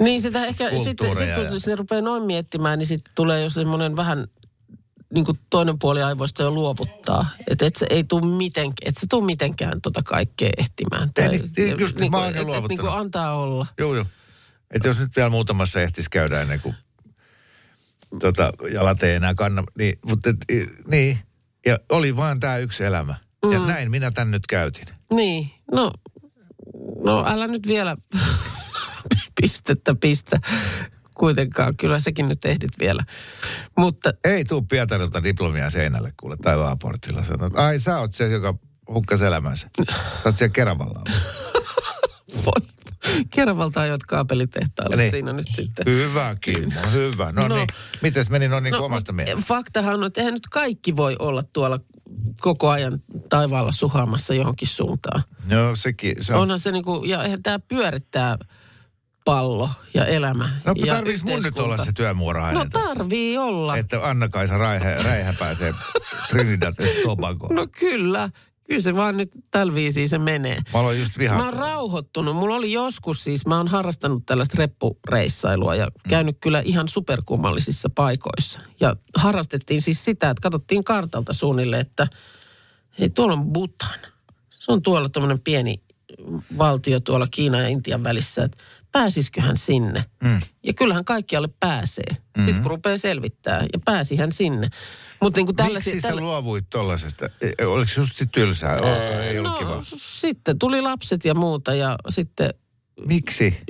Niin 0.00 0.22
sitä 0.22 0.46
ehkä 0.46 0.64
sitten 0.64 0.84
sit, 0.84 0.98
kun 0.98 1.08
ja- 1.08 1.60
se 1.60 1.76
rupeaa 1.76 2.02
noin 2.02 2.22
miettimään, 2.22 2.78
niin 2.78 2.86
sitten 2.86 3.12
tulee 3.14 3.42
jo 3.42 3.50
semmoinen 3.50 3.96
vähän 3.96 4.26
niin 5.14 5.24
kuin 5.24 5.38
toinen 5.50 5.78
puoli 5.78 6.02
aivoista 6.02 6.42
jo 6.42 6.50
luovuttaa. 6.50 7.26
Että 7.50 7.66
et 7.66 7.76
se 7.76 7.86
ei 7.90 8.04
tule 8.04 8.36
mitenkään, 8.36 8.88
et 8.88 8.96
se 8.98 9.06
tuu 9.10 9.20
mitenkään 9.20 9.80
tota 9.80 10.02
kaikkea 10.02 10.50
ehtimään. 10.58 11.10
Ei, 11.16 11.28
niin, 11.28 11.50
niin, 11.56 11.80
just 11.80 11.96
niin, 11.96 12.10
mä 12.10 12.18
oon 12.18 12.28
et, 12.28 12.36
et, 12.36 12.68
niin 12.68 12.80
kuin 12.80 12.92
antaa 12.92 13.34
olla. 13.34 13.66
Joo, 13.78 13.94
joo. 13.94 14.06
Että 14.70 14.88
jos 14.88 14.98
nyt 14.98 15.16
vielä 15.16 15.30
muutamassa 15.30 15.80
ehtisi 15.80 16.10
käydä 16.10 16.40
ennen 16.40 16.60
kuin 16.60 16.74
tota, 18.20 18.52
jalat 18.72 19.02
ei 19.02 19.14
enää 19.14 19.34
kanna. 19.34 19.64
Niin, 19.78 19.98
mutta 20.06 20.30
et, 20.30 20.36
niin. 20.86 21.18
Ja 21.66 21.78
oli 21.88 22.16
vaan 22.16 22.40
tämä 22.40 22.56
yksi 22.56 22.84
elämä. 22.84 23.14
Mm. 23.44 23.52
Ja 23.52 23.58
näin 23.58 23.90
minä 23.90 24.10
tän 24.10 24.30
nyt 24.30 24.46
käytin. 24.46 24.86
Niin, 25.12 25.50
no, 25.72 25.92
no 27.04 27.24
älä 27.28 27.46
nyt 27.46 27.66
vielä 27.66 27.96
pistettä 29.40 29.94
pistä 29.94 30.40
kuitenkaan. 31.14 31.76
Kyllä 31.76 32.00
sekin 32.00 32.28
nyt 32.28 32.44
ehdit 32.44 32.78
vielä. 32.80 33.04
Mutta 33.78 34.12
Ei 34.24 34.44
tuu 34.44 34.62
Pietarilta 34.62 35.24
diplomia 35.24 35.70
seinälle 35.70 36.12
kuule 36.20 36.36
taivaaportilla. 36.36 37.24
Sanoit, 37.24 37.56
ai 37.56 37.80
sä 37.80 37.98
oot 37.98 38.14
se, 38.14 38.28
joka 38.28 38.54
hukkas 38.88 39.22
elämänsä. 39.22 39.68
Sä 39.90 39.94
oot 40.24 40.36
siellä 40.36 40.52
Keravalla. 40.52 41.02
voi, 42.46 42.68
Keravalta 43.30 43.80
ajot 43.80 44.02
kaapelitehtaalle 44.02 44.96
Niin. 44.96 45.10
siinä 45.10 45.32
nyt 45.32 45.46
sitten. 45.48 45.84
Hyvä, 45.88 46.36
Kimmo, 46.40 46.80
hyvä. 46.92 47.32
No, 47.32 47.42
No. 47.42 47.48
no 47.48 47.54
niin. 47.56 47.68
Mites 48.02 48.30
meni 48.30 48.48
no 48.48 48.60
niin 48.60 48.74
kuin 48.74 48.84
omasta 48.84 49.12
mielestä? 49.12 49.40
Faktahan 49.46 49.94
on, 49.94 50.04
että 50.04 50.20
eihän 50.20 50.34
nyt 50.34 50.46
kaikki 50.50 50.96
voi 50.96 51.16
olla 51.18 51.42
tuolla 51.52 51.78
koko 52.40 52.70
ajan 52.70 53.00
taivaalla 53.28 53.72
suhaamassa 53.72 54.34
johonkin 54.34 54.68
suuntaan. 54.68 55.22
Joo, 55.48 55.76
sekin. 55.76 56.24
Se 56.24 56.34
on... 56.34 56.40
Onhan 56.40 56.58
se 56.58 56.72
niinku, 56.72 57.04
ja 57.04 57.24
eihän 57.24 57.42
tämä 57.42 57.58
pyörittää 57.58 58.38
pallo 59.24 59.70
ja 59.94 60.06
elämä 60.06 60.50
No 60.64 60.72
ja 60.76 60.94
tarviis 60.94 61.22
mun 61.24 61.42
nyt 61.42 61.58
olla 61.58 61.76
se 61.76 61.92
työmuurahainen 61.92 62.62
No 62.64 62.70
tässä? 62.72 62.94
tarvii 62.94 63.38
olla. 63.38 63.76
Että 63.76 64.08
Anna-Kaisa 64.08 64.58
Räihä, 64.58 64.94
Räihä 65.02 65.34
pääsee 65.38 65.74
Trinidad 66.30 66.74
ja 66.78 66.86
Tobagoon. 67.04 67.54
No 67.56 67.66
kyllä. 67.78 68.30
Kyllä 68.72 68.82
se 68.82 68.96
vaan 68.96 69.16
nyt 69.16 69.30
tällä 69.50 69.74
viisiin 69.74 70.08
se 70.08 70.18
menee. 70.18 70.58
Mä 70.72 70.78
aloin 70.80 70.98
just 70.98 71.16
Mä 71.16 71.20
vihaa. 71.22 71.44
oon 71.44 71.52
rauhoittunut. 71.52 72.36
Mulla 72.36 72.54
oli 72.54 72.72
joskus 72.72 73.24
siis, 73.24 73.46
mä 73.46 73.56
oon 73.56 73.68
harrastanut 73.68 74.26
tällaista 74.26 74.54
reppureissailua 74.58 75.74
ja 75.74 75.88
käynyt 76.08 76.36
kyllä 76.40 76.62
ihan 76.64 76.88
superkummallisissa 76.88 77.90
paikoissa. 77.94 78.60
Ja 78.80 78.96
harrastettiin 79.14 79.82
siis 79.82 80.04
sitä, 80.04 80.30
että 80.30 80.40
katsottiin 80.40 80.84
kartalta 80.84 81.32
suunnilleen, 81.32 81.82
että 81.82 82.06
hei 82.98 83.10
tuolla 83.10 83.32
on 83.32 83.52
Bhutan. 83.52 83.98
Se 84.50 84.72
on 84.72 84.82
tuolla 84.82 85.08
tuommoinen 85.08 85.40
pieni 85.40 85.82
valtio 86.58 87.00
tuolla 87.00 87.26
Kiinan 87.30 87.62
ja 87.62 87.68
Intian 87.68 88.04
välissä, 88.04 88.44
että 88.44 88.58
pääsisiköhän 88.92 89.56
sinne. 89.56 90.04
Mm. 90.24 90.40
Ja 90.62 90.72
kyllähän 90.74 91.04
kaikkialle 91.04 91.48
pääsee. 91.60 92.10
Mm-hmm. 92.10 92.44
Sitten 92.44 92.62
kun 92.62 92.70
rupeaa 92.70 92.98
selvittää 92.98 93.60
ja 93.72 93.78
pääsihän 93.84 94.32
sinne. 94.32 94.70
Mutta 95.22 95.38
niin 95.38 95.46
kuin 95.46 95.56
tällaisia... 95.56 95.94
Miksi 95.94 96.08
sä 96.08 96.16
luovuit 96.16 96.64
tollasesta? 96.70 97.26
E- 97.40 97.66
Oliko 97.66 97.92
se 97.94 98.00
just 98.00 98.16
sit 98.16 98.32
tylsää? 98.32 98.78
Ei 99.22 99.38
ollut 99.38 99.52
no, 99.52 99.58
kiva. 99.58 99.82
sitten 99.96 100.58
tuli 100.58 100.82
lapset 100.82 101.24
ja 101.24 101.34
muuta 101.34 101.74
ja 101.74 101.96
sitten 102.08 102.54
Miksi? 103.06 103.60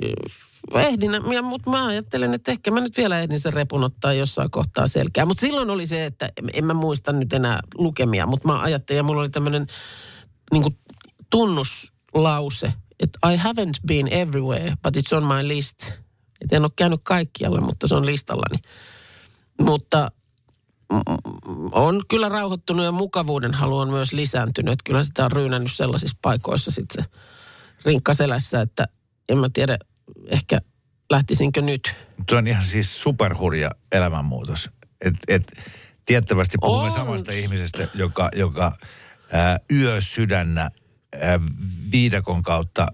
ehdin, 0.75 1.11
ja, 1.33 1.41
mutta 1.41 1.69
mä 1.69 1.85
ajattelen, 1.85 2.33
että 2.33 2.51
ehkä 2.51 2.71
mä 2.71 2.81
nyt 2.81 2.97
vielä 2.97 3.19
ehdin 3.19 3.39
sen 3.39 3.53
repun 3.53 3.83
ottaa 3.83 4.13
jossain 4.13 4.51
kohtaa 4.51 4.87
selkää. 4.87 5.25
Mutta 5.25 5.41
silloin 5.41 5.69
oli 5.69 5.87
se, 5.87 6.05
että 6.05 6.29
en 6.53 6.65
mä 6.65 6.73
muista 6.73 7.13
nyt 7.13 7.33
enää 7.33 7.59
lukemia, 7.75 8.27
mutta 8.27 8.47
mä 8.47 8.61
ajattelin, 8.61 8.97
ja 8.97 9.03
mulla 9.03 9.21
oli 9.21 9.29
tämmöinen 9.29 9.67
niin 10.51 10.77
tunnuslause, 11.29 12.73
että 12.99 13.19
I 13.31 13.37
haven't 13.37 13.87
been 13.87 14.07
everywhere, 14.07 14.73
but 14.83 14.97
it's 14.97 15.17
on 15.17 15.23
my 15.23 15.47
list. 15.47 15.83
Et 16.41 16.53
en 16.53 16.63
ole 16.63 16.71
käynyt 16.75 16.99
kaikkialla, 17.03 17.61
mutta 17.61 17.87
se 17.87 17.95
on 17.95 18.05
listallani. 18.05 18.57
Mutta 19.61 20.11
on 21.71 22.01
kyllä 22.09 22.29
rauhoittunut 22.29 22.85
ja 22.85 22.91
mukavuuden 22.91 23.53
halu 23.53 23.77
on 23.77 23.89
myös 23.89 24.13
lisääntynyt. 24.13 24.71
Että 24.71 24.83
kyllä 24.83 25.03
sitä 25.03 25.25
on 25.25 25.31
ryynännyt 25.31 25.71
sellaisissa 25.71 26.17
paikoissa 26.21 26.71
sitten 26.71 27.03
se 27.03 27.09
rinkka 27.85 28.13
selässä, 28.13 28.61
että 28.61 28.87
en 29.29 29.37
mä 29.37 29.49
tiedä, 29.53 29.77
ehkä 30.27 30.59
lähtisinkö 31.09 31.61
nyt. 31.61 31.95
Tuo 32.29 32.37
on 32.37 32.47
ihan 32.47 32.63
siis 32.63 33.01
superhurja 33.01 33.71
elämänmuutos. 33.91 34.69
Et, 35.01 35.15
et, 35.27 35.53
tiettävästi 36.05 36.57
puhumme 36.61 36.85
On. 36.85 36.91
samasta 36.91 37.31
ihmisestä, 37.31 37.87
joka, 37.93 38.29
joka 38.35 38.71
ää, 39.31 39.59
yö 39.71 40.01
sydännä 40.01 40.71
ää, 41.21 41.39
viidakon 41.91 42.41
kautta 42.41 42.87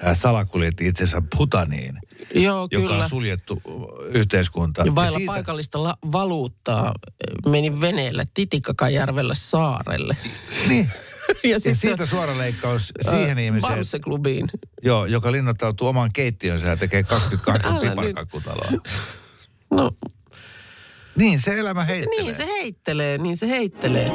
ää, 0.00 0.14
salakuljetti 0.14 0.86
itsensä 0.86 1.22
Bhutaniin, 1.36 1.98
Joo, 2.34 2.68
joka 2.72 2.88
kyllä. 2.88 3.04
on 3.04 3.10
suljettu 3.10 3.62
yhteiskunta. 4.08 4.82
Ja 4.86 4.94
vailla 4.94 5.18
siitä- 5.18 5.32
paikallista 5.32 5.82
la- 5.82 5.98
valuuttaa 6.12 6.94
meni 7.48 7.80
veneellä 7.80 8.24
Titikkakajärvellä 8.34 9.34
saarelle. 9.34 10.16
Niin. 10.68 10.90
ja 11.44 11.50
Ja 11.50 11.58
sitten 11.60 11.76
siitä 11.76 12.06
suora 12.06 12.38
leikkaus 12.38 12.92
siihen 13.10 13.38
ihmiseen, 13.38 13.72
Bamse-klubiin. 13.74 14.48
joo, 14.82 15.06
joka 15.06 15.32
linnoittautuu 15.32 15.88
omaan 15.88 16.10
keittiönsä 16.14 16.66
ja 16.66 16.76
tekee 16.76 17.02
28 17.02 17.72
Älä 17.72 17.80
nyt. 17.82 17.90
piparkakkutaloa. 17.90 18.70
No 19.70 19.90
Niin, 21.16 21.40
se 21.40 21.58
elämä 21.58 21.84
heittelee. 21.84 22.22
niin 22.22 22.34
se 22.34 22.46
heittelee, 22.46 23.18
niin 23.18 23.36
se 23.36 23.48
heittelee. 23.48 24.10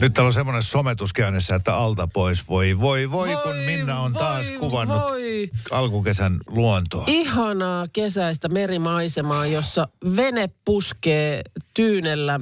Nyt 0.00 0.12
täällä 0.12 0.26
on 0.26 0.32
semmoinen 0.32 0.62
sometus 0.62 1.12
käynnissä, 1.12 1.54
että 1.54 1.76
alta 1.76 2.08
pois. 2.12 2.48
Voi, 2.48 2.80
voi, 2.80 3.10
voi, 3.10 3.28
kun 3.28 3.52
Voi, 3.52 3.66
Minna 3.66 4.00
on 4.00 4.12
taas 4.12 4.46
voi, 4.48 4.56
kuvannut 4.58 5.02
voi. 5.02 5.50
alkukesän 5.70 6.38
luontoa. 6.46 7.04
Ihanaa 7.06 7.86
kesäistä 7.92 8.48
merimaisemaa, 8.48 9.46
jossa 9.46 9.88
vene 10.16 10.50
puskee 10.64 11.42
tyynellä 11.74 12.40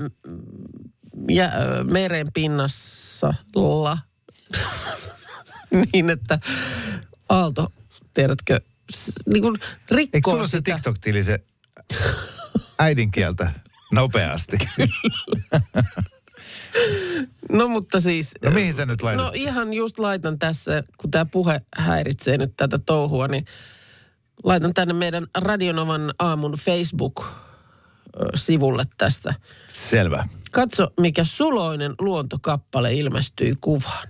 ja, 1.29 1.51
meren 1.93 2.33
pinnassa 2.35 3.35
niin, 5.93 6.11
että 6.11 6.39
aalto, 7.29 7.73
tiedätkö, 8.15 8.61
niin 9.27 9.43
kuin 9.43 9.59
rikkoo 9.91 10.17
Eikö 10.19 10.31
sulla 10.31 10.47
se 10.47 10.51
sitä. 10.57 10.75
TikTok-tili 10.75 11.25
se 11.25 11.39
äidinkieltä 12.79 13.51
nopeasti? 13.93 14.59
No 17.53 17.69
mutta 17.69 18.01
siis... 18.01 18.33
No 18.45 18.51
mihin 18.51 18.75
sä 18.75 18.87
nyt 18.87 19.03
laitat 19.03 19.25
No 19.25 19.33
ihan 19.35 19.73
just 19.73 19.99
laitan 19.99 20.39
tässä, 20.39 20.83
kun 20.97 21.11
tämä 21.11 21.25
puhe 21.25 21.61
häiritsee 21.77 22.39
nyt 22.39 22.53
tätä 22.57 22.79
touhua, 22.79 23.29
niin 23.29 23.45
laitan 24.45 24.75
tänne 24.75 24.95
meidän 24.95 25.27
Radionovan 25.39 26.15
aamun 26.19 26.53
Facebook-sivulle 26.53 28.85
tästä. 28.99 29.35
Selvä. 29.69 30.29
Katso, 30.51 30.89
mikä 31.01 31.25
suloinen 31.25 31.95
luontokappale 32.01 32.95
ilmestyi 32.95 33.55
kuvaan. 33.61 34.09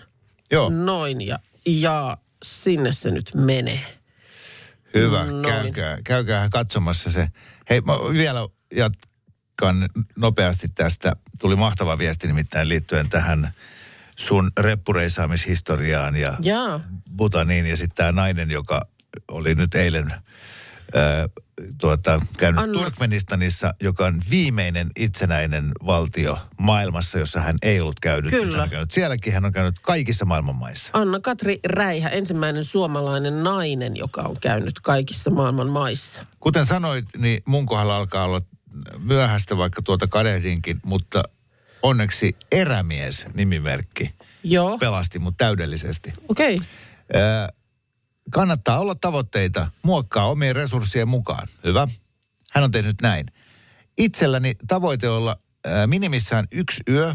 Joo, 0.51 0.69
Noin 0.69 1.21
ja, 1.21 1.39
ja 1.67 2.17
sinne 2.43 2.93
se 2.93 3.11
nyt 3.11 3.31
menee. 3.35 3.99
hyvä. 4.95 5.25
Noin. 5.25 5.43
Käykää, 5.43 5.99
käykää 6.05 6.49
katsomassa 6.49 7.11
se. 7.11 7.29
Hei, 7.71 7.81
mä 7.81 7.93
vielä 8.13 8.49
jatkan 9.63 9.89
nopeasti 10.17 10.69
tästä. 10.75 11.17
Tuli 11.41 11.57
mahtava 11.57 11.99
viesti 11.99 12.27
nimittäin 12.27 12.69
liittyen 12.69 13.09
tähän 13.09 13.53
sun 14.17 14.51
reppureisaamishistoriaan 14.59 16.17
ja 16.17 16.35
Jaa, 16.41 16.81
Butaniin 17.17 17.67
ja 17.67 17.77
sitten 17.77 17.97
tämä 17.97 18.13
nainen, 18.13 18.51
joka 18.51 18.81
oli 19.29 19.55
nyt 19.55 19.75
eilen 19.75 20.11
ää, 20.11 21.29
tuota, 21.81 22.21
käynyt 22.39 22.63
Anna. 22.63 22.79
Turkmenistanissa, 22.79 23.75
joka 23.83 24.07
on 24.07 24.23
viimeinen 24.31 24.91
itsenäinen 24.97 25.73
valtio 25.87 26.39
maailmassa, 26.59 27.19
jossa 27.19 27.41
hän 27.41 27.57
ei 27.63 27.81
ollut 27.81 28.01
käynyt. 28.01 28.31
Kyllä. 28.31 28.57
Hän 28.57 28.65
on 28.65 28.71
käynyt. 28.71 28.91
Sielläkin 28.91 29.33
hän 29.33 29.45
on 29.45 29.53
käynyt 29.53 29.79
kaikissa 29.83 30.25
maailman 30.25 30.57
maissa. 30.57 30.91
Anna-Katri 30.93 31.61
Räihä, 31.67 32.09
ensimmäinen 32.09 32.65
suomalainen 32.65 33.45
nainen, 33.45 33.97
joka 33.97 34.23
on 34.23 34.37
käynyt 34.41 34.81
kaikissa 34.81 35.31
maailman 35.31 35.69
maissa. 35.69 36.27
Kuten 36.41 36.67
sanoit, 36.67 37.05
niin 37.17 37.43
mun 37.47 37.67
kohdalla 37.67 37.97
alkaa 37.97 38.25
olla 38.25 38.41
myöhäistä, 38.99 39.57
vaikka 39.57 39.83
tuota 39.83 40.07
kadehdinkin, 40.07 40.81
mutta 40.85 41.23
onneksi 41.83 42.37
erämies 42.53 43.27
nimimerkki 43.35 44.15
Joo, 44.45 44.79
pelasti 44.79 45.19
mut 45.19 45.35
täydellisesti. 45.37 46.13
okei. 46.29 46.55
Okay. 46.55 46.67
Kannattaa 48.31 48.79
olla 48.79 48.95
tavoitteita, 48.95 49.71
muokkaa 49.83 50.31
omien 50.31 50.57
resurssien 50.57 51.09
mukaan. 51.09 51.49
Hyvä. 51.65 51.89
Hän 52.53 52.65
on 52.65 52.71
tehnyt 52.71 52.97
näin. 53.03 53.27
Itselläni 53.99 54.55
tavoite 54.69 55.09
olla 55.09 55.37
ää, 55.65 55.87
minimissään 55.87 56.47
yksi 56.53 56.83
yö 56.89 57.15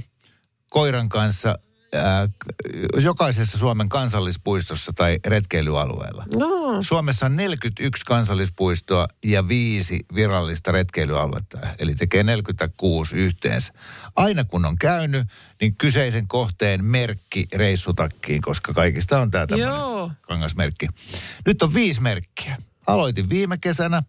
koiran 0.69 1.09
kanssa 1.09 1.59
ää, 1.93 2.27
k- 2.27 3.01
jokaisessa 3.01 3.57
Suomen 3.57 3.89
kansallispuistossa 3.89 4.93
tai 4.93 5.19
retkeilyalueella. 5.25 6.25
No, 6.35 6.77
Suomessa 6.83 7.25
on 7.25 7.35
41 7.35 8.05
kansallispuistoa 8.05 9.07
ja 9.25 9.47
viisi 9.47 9.99
virallista 10.15 10.71
retkeilyaluetta, 10.71 11.57
eli 11.79 11.95
tekee 11.95 12.23
46 12.23 13.15
yhteensä. 13.15 13.73
Aina 14.15 14.43
kun 14.43 14.65
on 14.65 14.75
käynyt, 14.77 15.27
niin 15.61 15.75
kyseisen 15.75 16.27
kohteen 16.27 16.85
merkki 16.85 17.47
reissutakkiin, 17.53 18.41
koska 18.41 18.73
kaikista 18.73 19.19
on 19.19 19.31
tämä 19.31 19.47
tämmöinen 19.47 19.75
kangasmerkki. 20.21 20.87
Nyt 21.45 21.63
on 21.63 21.73
viisi 21.73 22.01
merkkiä. 22.01 22.57
Aloitin 22.87 23.29
viime 23.29 23.57
kesänä. 23.57 24.03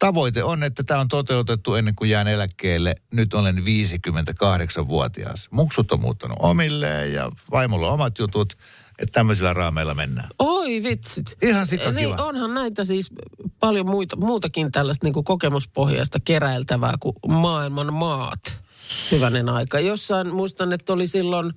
Tavoite 0.00 0.44
on, 0.44 0.62
että 0.62 0.82
tämä 0.82 1.00
on 1.00 1.08
toteutettu 1.08 1.74
ennen 1.74 1.94
kuin 1.94 2.10
jään 2.10 2.28
eläkkeelle. 2.28 2.94
Nyt 3.12 3.34
olen 3.34 3.56
58-vuotias. 3.56 5.48
Muksut 5.50 5.92
on 5.92 6.00
muuttanut 6.00 6.38
omilleen 6.40 7.12
ja 7.12 7.30
vaimolla 7.50 7.88
on 7.88 7.94
omat 7.94 8.18
jutut. 8.18 8.52
Että 8.98 9.12
tämmöisillä 9.12 9.52
raameilla 9.52 9.94
mennään. 9.94 10.28
oi 10.38 10.82
vitsit. 10.82 11.36
Ihan 11.42 11.66
sikakiva. 11.66 11.92
Niin, 11.92 12.20
onhan 12.20 12.54
näitä 12.54 12.84
siis 12.84 13.10
paljon 13.60 13.90
muita, 13.90 14.16
muutakin 14.16 14.72
tällaista 14.72 15.06
niin 15.06 15.24
kokemuspohjaista 15.24 16.18
keräiltävää 16.24 16.94
kuin 17.00 17.16
maailman 17.28 17.92
maat. 17.92 18.60
Hyvänen 19.10 19.48
aika. 19.48 19.80
Jossain 19.80 20.34
muistan, 20.34 20.72
että 20.72 20.92
oli 20.92 21.06
silloin, 21.06 21.52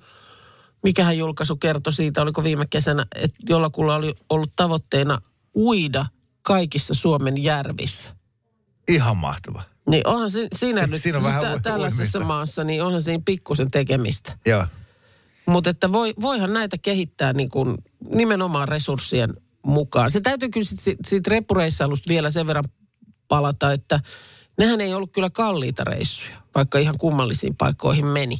mikähän 0.82 1.18
julkaisu 1.18 1.56
kertoi 1.56 1.92
siitä, 1.92 2.22
oliko 2.22 2.44
viime 2.44 2.66
kesänä, 2.66 3.06
että 3.14 3.38
jollakulla 3.48 3.96
oli 3.96 4.14
ollut 4.30 4.52
tavoitteena 4.56 5.18
uida 5.54 6.06
kaikissa 6.42 6.94
Suomen 6.94 7.42
järvissä. 7.42 8.23
Ihan 8.88 9.16
mahtava. 9.16 9.62
Niin 9.90 10.06
onhan 10.06 10.30
si, 10.30 10.48
siinä 10.54 10.80
Si- 10.84 10.90
nyt 10.90 11.02
siinä 11.02 11.18
on 11.18 11.24
vähän 11.24 11.40
tä- 11.40 11.60
tällaisessa 11.62 12.20
maassa, 12.20 12.64
niin 12.64 12.82
onhan 12.82 13.02
siinä 13.02 13.22
pikkusen 13.24 13.70
tekemistä. 13.70 14.38
Joo. 14.46 14.66
Mutta 15.46 15.70
että 15.70 15.92
voi, 15.92 16.14
voihan 16.20 16.52
näitä 16.52 16.78
kehittää 16.78 17.32
niin 17.32 17.48
kuin 17.48 17.74
nimenomaan 18.08 18.68
resurssien 18.68 19.34
mukaan. 19.66 20.10
Se 20.10 20.20
täytyy 20.20 20.48
kyllä 20.48 20.66
sit, 20.66 20.78
sit, 20.80 20.98
siitä 21.06 21.30
reppureissailusta 21.30 22.08
vielä 22.08 22.30
sen 22.30 22.46
verran 22.46 22.64
palata, 23.28 23.72
että 23.72 24.00
nehän 24.58 24.80
ei 24.80 24.94
ollut 24.94 25.12
kyllä 25.12 25.30
kalliita 25.30 25.84
reissuja, 25.84 26.36
vaikka 26.54 26.78
ihan 26.78 26.98
kummallisiin 26.98 27.56
paikkoihin 27.56 28.06
meni. 28.06 28.36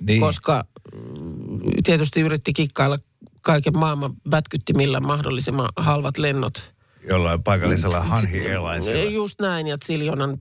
Niin. 0.00 0.20
koska 0.20 0.64
mm, 0.94 1.60
tietysti 1.84 2.20
yritti 2.20 2.52
kikkailla 2.52 2.98
kaiken 3.42 3.78
maailman 3.78 4.12
vätkyttimillä 4.30 5.00
mahdollisimman 5.00 5.68
halvat 5.76 6.18
lennot. 6.18 6.72
Jollain 7.08 7.42
paikallisella 7.42 8.00
Hanhi 8.00 8.50
Airlinesilla. 8.50 9.10
Just 9.10 9.40
näin, 9.40 9.66
ja 9.66 9.76
Siljonan 9.84 10.38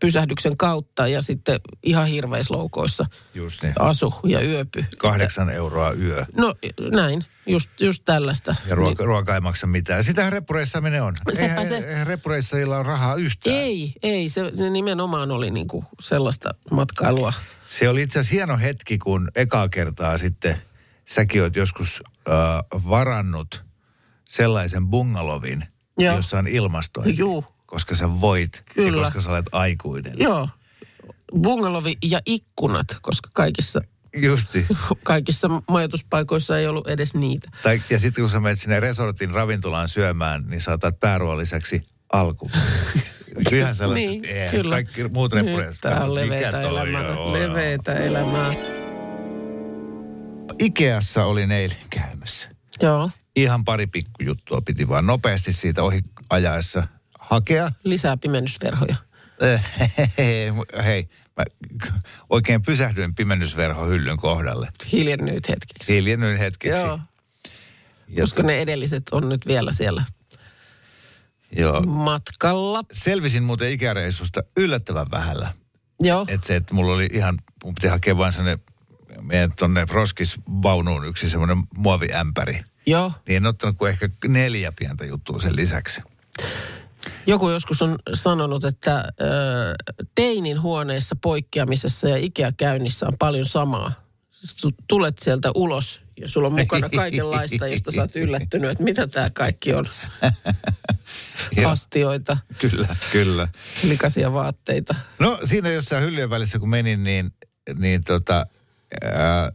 pysähdyksen 0.00 0.56
kautta 0.56 1.08
ja 1.08 1.22
sitten 1.22 1.60
ihan 1.82 2.06
hirveisloukoissa 2.06 3.06
Just 3.34 3.62
niin. 3.62 3.74
asu 3.78 4.14
ja 4.24 4.42
yöpy. 4.42 4.84
Kahdeksan 4.98 5.50
euroa 5.50 5.92
yö. 5.92 6.24
No 6.36 6.54
näin, 6.90 7.24
just, 7.46 7.70
just 7.80 8.02
tällaista. 8.04 8.54
Ja 8.66 8.74
ruoka, 8.74 9.04
ruoka 9.04 9.34
ei 9.34 9.40
maksa 9.40 9.66
mitään. 9.66 10.04
Sitähän 10.04 10.32
reppureissaminen 10.32 11.02
on. 11.02 11.14
Sepä 11.32 11.44
Eihän, 11.44 11.66
se. 11.66 11.76
eihän 11.76 12.06
reppureissajilla 12.06 12.76
ole 12.76 12.86
rahaa 12.86 13.14
yhtään. 13.14 13.56
Ei, 13.56 13.92
ei, 14.02 14.28
se, 14.28 14.52
se 14.54 14.70
nimenomaan 14.70 15.30
oli 15.30 15.50
niinku 15.50 15.84
sellaista 16.00 16.50
matkailua. 16.70 17.32
Se 17.66 17.88
oli 17.88 18.02
itse 18.02 18.18
asiassa 18.18 18.34
hieno 18.34 18.58
hetki, 18.58 18.98
kun 18.98 19.30
ekaa 19.34 19.68
kertaa 19.68 20.18
sitten 20.18 20.56
säkin 21.04 21.42
oot 21.42 21.56
joskus 21.56 22.02
äh, 22.28 22.34
varannut 22.88 23.64
sellaisen 24.28 24.86
bungalovin, 24.86 25.64
Joo. 25.98 26.16
jossa 26.16 26.38
on 26.38 26.46
ilmastointi. 26.48 27.18
Juu. 27.18 27.44
Koska 27.66 27.94
sä 27.96 28.20
voit 28.20 28.62
Kyllä. 28.74 28.96
ja 28.96 29.04
koska 29.04 29.20
sä 29.20 29.30
olet 29.30 29.46
aikuinen. 29.52 30.12
Joo, 30.18 30.48
bungalovi 31.40 31.98
ja 32.04 32.20
ikkunat, 32.26 32.86
koska 33.02 33.30
kaikissa, 33.32 33.80
Justi. 34.16 34.66
kaikissa 35.04 35.48
majoituspaikoissa 35.68 36.58
ei 36.58 36.66
ollut 36.66 36.88
edes 36.88 37.14
niitä. 37.14 37.50
Tai, 37.62 37.82
ja 37.90 37.98
sitten 37.98 38.22
kun 38.22 38.30
sä 38.30 38.40
menet 38.40 38.58
sinne 38.58 38.80
resortin 38.80 39.30
ravintolaan 39.30 39.88
syömään, 39.88 40.44
niin 40.48 40.60
saatat 40.60 41.00
pääruoan 41.00 41.38
lisäksi 41.38 41.82
alku. 42.12 42.50
Ihan 43.52 43.74
sellaista, 43.74 43.94
Niin, 44.10 44.24
eihän 44.24 44.50
kyllä. 44.50 44.74
kaikki 44.74 45.08
muut 45.08 45.32
reppureissat. 45.32 45.80
Tämä 45.80 46.04
on 46.04 46.14
leveitä 46.14 46.60
elämää. 46.60 47.32
Leveitä 47.32 47.94
elämää. 47.94 48.54
Ikeassa 50.58 51.24
olin 51.24 51.50
eilen 51.52 51.76
käymässä. 51.90 52.48
Joo, 52.82 53.10
Ihan 53.42 53.64
pari 53.64 53.86
pikkujuttua 53.86 54.60
piti 54.60 54.88
vaan 54.88 55.06
nopeasti 55.06 55.52
siitä 55.52 55.82
ohi 55.82 56.00
ajaessa 56.30 56.86
hakea. 57.18 57.72
lisää 57.84 58.16
pimennysverhoja. 58.16 58.96
Hei, 60.84 61.08
mä 61.36 61.44
oikein 62.30 62.62
pysähdyin 62.62 63.14
pimennysverhohyllyn 63.14 64.16
kohdalle. 64.16 64.68
Hiljennyt 64.92 65.48
hetkeksi. 65.48 65.94
Hiljennyin 65.94 66.36
hetkeksi. 66.36 66.84
Joo, 66.86 67.00
Ja 68.08 68.22
koska 68.22 68.42
ne 68.42 68.60
edelliset 68.60 69.02
on 69.12 69.28
nyt 69.28 69.46
vielä 69.46 69.72
siellä 69.72 70.04
joo. 71.56 71.80
matkalla. 71.80 72.82
Selvisin 72.92 73.42
muuten 73.42 73.70
ikäreissusta 73.70 74.42
yllättävän 74.56 75.10
vähällä. 75.10 75.52
Joo, 76.00 76.26
Että 76.28 76.46
se, 76.46 76.56
että 76.56 76.74
mulla 76.74 76.94
oli 76.94 77.08
ihan, 77.12 77.38
mun 77.64 77.74
piti 77.74 77.86
hakea 77.86 78.18
vain 78.18 78.32
sellainen, 78.32 78.64
meidän 79.22 79.52
tonne 79.58 79.86
roskisvaunuun 79.90 81.04
yksi 81.04 81.30
semmoinen 81.30 81.58
muoviämpäri. 81.76 82.62
Joo. 82.90 83.12
Niin 83.28 83.36
en 83.36 83.46
ottanut 83.46 83.76
kuin 83.78 83.90
ehkä 83.90 84.08
neljä 84.28 84.72
pientä 84.72 85.04
juttua 85.04 85.40
sen 85.40 85.56
lisäksi. 85.56 86.00
Joku 87.26 87.50
joskus 87.50 87.82
on 87.82 87.98
sanonut, 88.14 88.64
että 88.64 89.04
ö, 89.20 89.24
teinin 90.14 90.62
huoneessa 90.62 91.16
poikkeamisessa 91.22 92.08
ja 92.08 92.16
Ikea-käynnissä 92.16 93.06
on 93.06 93.18
paljon 93.18 93.46
samaa. 93.46 93.92
Siis 94.30 94.56
tu- 94.56 94.74
Tulet 94.88 95.18
sieltä 95.18 95.50
ulos 95.54 96.00
ja 96.20 96.28
sulla 96.28 96.48
on 96.48 96.54
mukana 96.54 96.88
kaikenlaista, 96.88 97.66
josta 97.66 97.92
sä 97.92 98.00
oot 98.00 98.16
yllättynyt, 98.16 98.70
että 98.70 98.84
mitä 98.84 99.06
tämä 99.06 99.30
kaikki 99.30 99.74
on. 99.74 99.86
Astioita, 101.66 102.36
Kyllä, 102.58 102.96
kyllä. 103.12 103.48
likaisia 103.82 104.32
vaatteita. 104.32 104.94
No 105.18 105.38
siinä 105.44 105.70
jossain 105.70 106.04
hyllyjen 106.04 106.30
välissä 106.30 106.58
kun 106.58 106.70
menin, 106.70 107.04
niin, 107.04 107.30
niin 107.78 108.04
tota, 108.04 108.46
ää, 109.02 109.52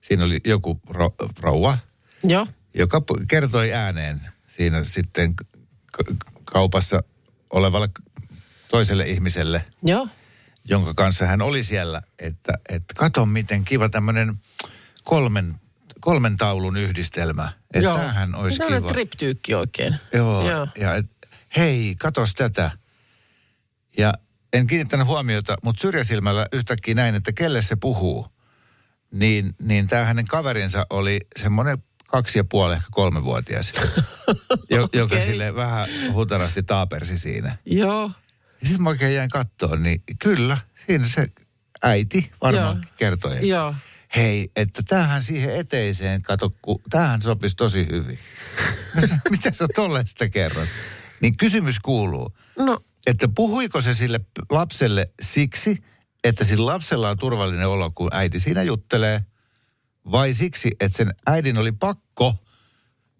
siinä 0.00 0.24
oli 0.24 0.40
joku 0.46 0.80
ro, 0.88 1.14
rouva, 1.40 1.78
Joo, 2.24 2.46
joka 2.74 3.02
kertoi 3.28 3.72
ääneen 3.72 4.20
siinä 4.46 4.84
sitten 4.84 5.34
kaupassa 6.44 7.02
olevalle 7.50 7.88
toiselle 8.68 9.04
ihmiselle, 9.08 9.64
joo. 9.82 10.08
jonka 10.64 10.94
kanssa 10.94 11.26
hän 11.26 11.42
oli 11.42 11.62
siellä, 11.62 12.02
että, 12.18 12.52
että 12.68 12.94
kato 12.96 13.26
miten 13.26 13.64
kiva 13.64 13.88
tämmöinen 13.88 14.34
kolmen, 15.04 15.54
kolmen 16.00 16.36
taulun 16.36 16.76
yhdistelmä. 16.76 17.52
Että 17.74 17.78
joo. 17.88 17.96
tämähän 17.96 18.34
olisi 18.34 18.58
Tämä 18.58 18.76
on 18.76 18.82
kiva. 18.82 18.92
triptyykki 18.92 19.54
oikein. 19.54 19.96
Joo, 20.12 20.50
Joo. 20.50 20.68
ja 20.78 20.94
et, 20.94 21.06
hei, 21.56 21.94
katos 21.98 22.34
tätä. 22.34 22.70
Ja 23.98 24.14
en 24.52 24.66
kiinnittänyt 24.66 25.06
huomiota, 25.06 25.56
mutta 25.62 25.80
syrjäsilmällä 25.80 26.46
yhtäkkiä 26.52 26.94
näin, 26.94 27.14
että 27.14 27.32
kelle 27.32 27.62
se 27.62 27.76
puhuu. 27.76 28.26
Niin, 29.10 29.50
niin 29.62 29.88
tämä 29.88 30.04
hänen 30.04 30.26
kaverinsa 30.26 30.86
oli 30.90 31.20
semmoinen 31.36 31.82
kaksi 32.12 32.38
ja 32.38 32.44
puoli, 32.44 32.74
ehkä 32.74 32.88
kolmevuotias, 32.90 33.72
jo, 34.70 34.88
joka 34.92 35.14
Okei. 35.14 35.26
sille 35.26 35.54
vähän 35.54 35.88
hutarasti 36.12 36.62
taapersi 36.62 37.18
siinä. 37.18 37.56
Joo, 37.66 38.10
Ja 38.60 38.66
sitten 38.66 38.82
mä 38.82 38.88
oikein 38.88 39.14
jäin 39.14 39.30
kattoon, 39.30 39.82
niin 39.82 40.02
kyllä, 40.18 40.58
siinä 40.86 41.08
se 41.08 41.26
äiti 41.82 42.32
varmaan 42.42 42.76
Joo. 42.76 42.92
kertoi. 42.96 43.48
joo. 43.48 43.74
Hei, 44.16 44.50
että 44.56 44.82
tämähän 44.88 45.22
siihen 45.22 45.56
eteiseen, 45.56 46.22
kato, 46.22 46.54
kun 46.62 46.80
tämähän 46.90 47.22
sopisi 47.22 47.56
tosi 47.56 47.86
hyvin. 47.90 48.18
Sanoin, 49.00 49.20
Mitä 49.30 49.52
sä 49.52 49.66
tollaista 49.74 50.28
kerrot? 50.28 50.68
Niin 51.20 51.36
kysymys 51.36 51.78
kuuluu, 51.80 52.32
No, 52.58 52.78
että 53.06 53.28
puhuiko 53.28 53.80
se 53.80 53.94
sille 53.94 54.20
lapselle 54.50 55.10
siksi, 55.22 55.84
että 56.24 56.44
sillä 56.44 56.66
lapsella 56.66 57.10
on 57.10 57.18
turvallinen 57.18 57.68
olo, 57.68 57.90
kun 57.90 58.08
äiti 58.14 58.40
siinä 58.40 58.62
juttelee, 58.62 59.24
vai 60.10 60.32
siksi, 60.32 60.70
että 60.80 60.96
sen 60.96 61.14
äidin 61.26 61.58
oli 61.58 61.72
pakko 61.72 62.34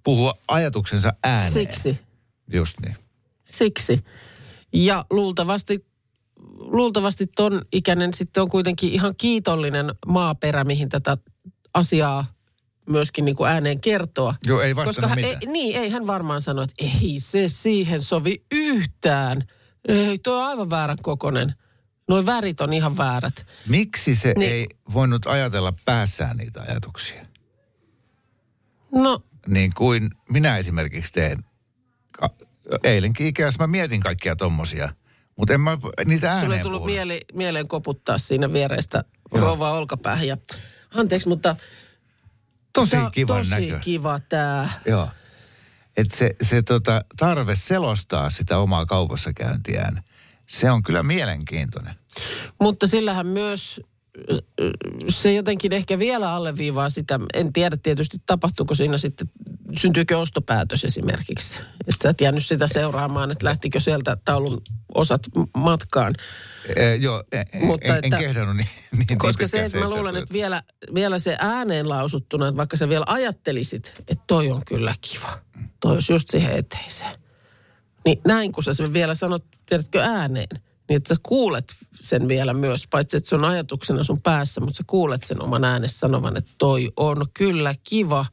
puhua 0.03 0.35
ajatuksensa 0.49 1.13
ääneen? 1.25 1.53
siksi. 1.53 2.01
Just 2.53 2.81
niin. 2.81 2.97
Siksi. 3.45 4.05
Ja 4.73 5.05
luultavasti, 5.11 5.87
luultavasti 6.59 7.27
ton 7.27 7.63
ikäinen 7.73 8.15
sitten 8.15 8.43
on 8.43 8.49
kuitenkin 8.49 8.93
ihan 8.93 9.15
kiitollinen 9.17 9.95
maaperä, 10.07 10.65
mihin 10.65 10.89
tätä 10.89 11.17
asiaa 11.75 12.25
myöskin 12.89 13.25
niin 13.25 13.37
kuin 13.37 13.51
ääneen 13.51 13.81
kertoa. 13.81 14.35
Joo, 14.45 14.61
ei 14.61 14.75
Koska 14.75 15.09
hän, 15.09 15.19
mitään. 15.19 15.39
ei, 15.41 15.49
niin, 15.49 15.77
ei 15.77 15.91
hän 15.91 16.07
varmaan 16.07 16.41
sano, 16.41 16.63
että 16.63 16.85
ei 16.85 17.15
se 17.19 17.49
siihen 17.49 18.03
sovi 18.03 18.45
yhtään. 18.53 19.43
Ei, 19.89 20.19
tuo 20.19 20.37
on 20.37 20.47
aivan 20.47 20.71
väärän 20.71 20.99
kokonen. 21.03 21.55
Nuo 22.09 22.27
värit 22.27 22.61
on 22.61 22.73
ihan 22.73 22.97
väärät. 22.97 23.47
Miksi 23.69 24.15
se 24.15 24.33
Niin. 24.37 24.53
ei 24.53 24.67
voinut 24.93 25.27
ajatella 25.27 25.73
päässään 25.85 26.37
niitä 26.37 26.63
ajatuksia? 26.63 27.27
No, 28.93 29.23
Niin 29.47 29.73
kuin 29.75 30.11
minä 30.31 30.59
esimerkiksi 30.59 31.13
teen. 31.13 31.45
Eilenkin 32.85 33.27
ikässä 33.27 33.63
mä 33.63 33.67
mietin 33.67 34.01
kaikkia 34.01 34.37
tommosia, 34.37 34.95
mutta 35.39 35.55
en 35.55 35.61
mä 35.61 35.79
niitä 36.05 36.29
ääneen 36.29 36.45
sulle 36.45 36.57
ei 36.57 36.63
tullut 36.63 36.79
puhunut. 36.81 36.95
mieli, 36.97 37.21
mieleen 37.33 37.69
koputtaa 37.69 38.19
siinä 38.19 38.53
viereistä 38.53 39.05
Joo. 39.35 39.41
rouvaa 39.45 39.73
olkapäähän. 39.73 40.27
Ja, 40.29 40.37
anteeksi, 40.95 41.29
mutta 41.29 41.57
Tosi 42.73 42.91
tää 42.91 43.05
on 43.05 43.13
kivan 43.13 43.37
tosi 43.39 43.51
näkö. 43.51 43.79
kiva 43.79 44.21
tämä. 44.29 44.69
Joo. 44.87 45.09
Että 45.97 46.17
se, 46.17 46.31
se 46.43 46.63
tota, 46.63 47.05
tarve 47.17 47.55
selostaa 47.57 48.31
sitä 48.31 48.59
omaa 48.59 48.87
kaupassa 48.87 49.33
käyntiään, 49.33 50.03
se 50.47 50.71
on 50.71 50.83
kyllä 50.83 51.03
mielenkiintoinen. 51.03 51.95
Mutta 52.61 52.87
sillähän 52.87 53.27
myös 53.27 53.81
se 55.09 55.33
jotenkin 55.33 55.73
ehkä 55.73 55.99
vielä 55.99 56.35
alleviivaa 56.35 56.91
sitä, 56.91 57.21
en 57.35 57.53
tiedä 57.53 57.77
tietysti 57.83 58.17
tapahtuuko 58.27 58.75
siinä 58.75 58.99
sitten, 58.99 59.31
syntyykö 59.79 60.19
ostopäätös 60.19 60.85
esimerkiksi. 60.85 61.53
Että 61.89 62.03
sä 62.03 62.11
et 62.11 62.21
jäänyt 62.21 62.47
sitä 62.47 62.67
seuraamaan, 62.69 63.31
että 63.31 63.45
lähtikö 63.47 63.81
sieltä 63.81 64.17
taulun 64.25 64.63
osat 64.95 65.23
matkaan. 65.57 66.15
E, 66.77 66.95
joo, 66.95 67.25
en, 67.33 67.47
Mutta 67.53 67.67
Mutta 67.67 67.87
en, 67.87 68.05
että- 68.05 68.17
en 68.17 68.23
kehdannut 68.23 68.57
niin, 68.57 68.69
niin 69.09 69.19
Koska 69.19 69.43
niin 69.43 69.49
se, 69.49 69.65
että 69.65 69.79
mä 69.79 69.91
luulen, 69.91 70.17
että 70.17 70.33
vielä, 70.33 70.63
vielä 70.95 71.19
se 71.19 71.37
ääneen 71.39 71.89
lausuttuna, 71.89 72.49
että 72.49 72.57
vaikka 72.57 72.77
sä 72.77 72.89
vielä 72.89 73.05
ajattelisit, 73.09 73.95
että 73.99 74.25
toi 74.27 74.51
on 74.51 74.61
kyllä 74.67 74.95
kiva. 75.01 75.39
Toi 75.81 75.93
olisi 75.93 76.13
just 76.13 76.31
siihen 76.31 76.53
eteiseen. 76.59 77.22
Niin 78.05 78.21
näin, 78.27 78.53
kun 78.53 78.63
sä 78.63 78.75
sen 78.75 78.93
vielä 78.93 79.15
sanot, 79.15 79.45
tiedätkö 79.67 80.01
ääneen, 80.01 80.49
niin 80.89 80.97
että 80.97 81.15
sä 81.15 81.21
kuulet 81.23 81.77
sen 82.01 82.29
vielä 82.29 82.55
myös, 82.55 82.89
paitsi 82.91 83.17
että 83.17 83.29
se 83.29 83.35
on 83.35 83.45
ajatuksena 83.45 84.05
sun 84.05 84.23
päässä, 84.23 84.61
mutta 84.61 84.77
sä 84.77 84.85
kuulet 84.87 85.23
sen 85.23 85.43
oman 85.43 85.65
äänessä 85.65 85.99
sanovan, 85.99 86.37
että 86.37 86.53
toi 86.59 86.93
on 86.97 87.27
kyllä 87.35 87.75
kiva. 87.89 88.27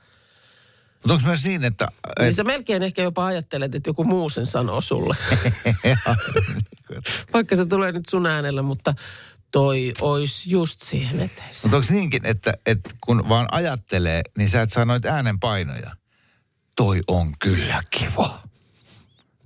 Mutta 0.94 1.14
onko 1.14 1.28
myös 1.28 1.46
niin, 1.46 1.64
että... 1.64 1.88
Niin 2.20 2.34
sä 2.34 2.44
melkein 2.44 2.84
ehkä 2.84 3.02
jopa 3.02 3.26
ajattelet, 3.26 3.76
että 3.76 3.90
joku 3.90 4.04
muu 4.04 4.30
sen 4.30 4.46
sanoo 4.46 4.82
sulle. 4.82 5.16
Vaikka 7.34 7.56
se 7.56 7.66
tulee 7.66 7.92
nyt 7.92 8.06
sun 8.06 8.26
äänellä, 8.26 8.62
mutta 8.62 8.94
toi 9.52 9.94
olisi 10.02 10.52
just 10.52 10.82
siihen 10.82 11.20
eteiseen. 11.20 11.56
Mutta 11.64 11.78
onko 11.78 11.88
niinkin, 11.90 12.26
että, 12.26 12.54
että 12.66 12.90
kun 13.02 13.30
vaan 13.30 13.48
ajattelee, 13.52 14.22
niin 14.38 14.50
sä 14.50 14.62
et 14.62 14.72
saa 14.72 14.86
noita 14.86 15.08
äänenpainoja. 15.08 15.96
Toi 16.76 17.00
on 17.08 17.34
kyllä 17.40 17.84
kiva. 17.92 18.49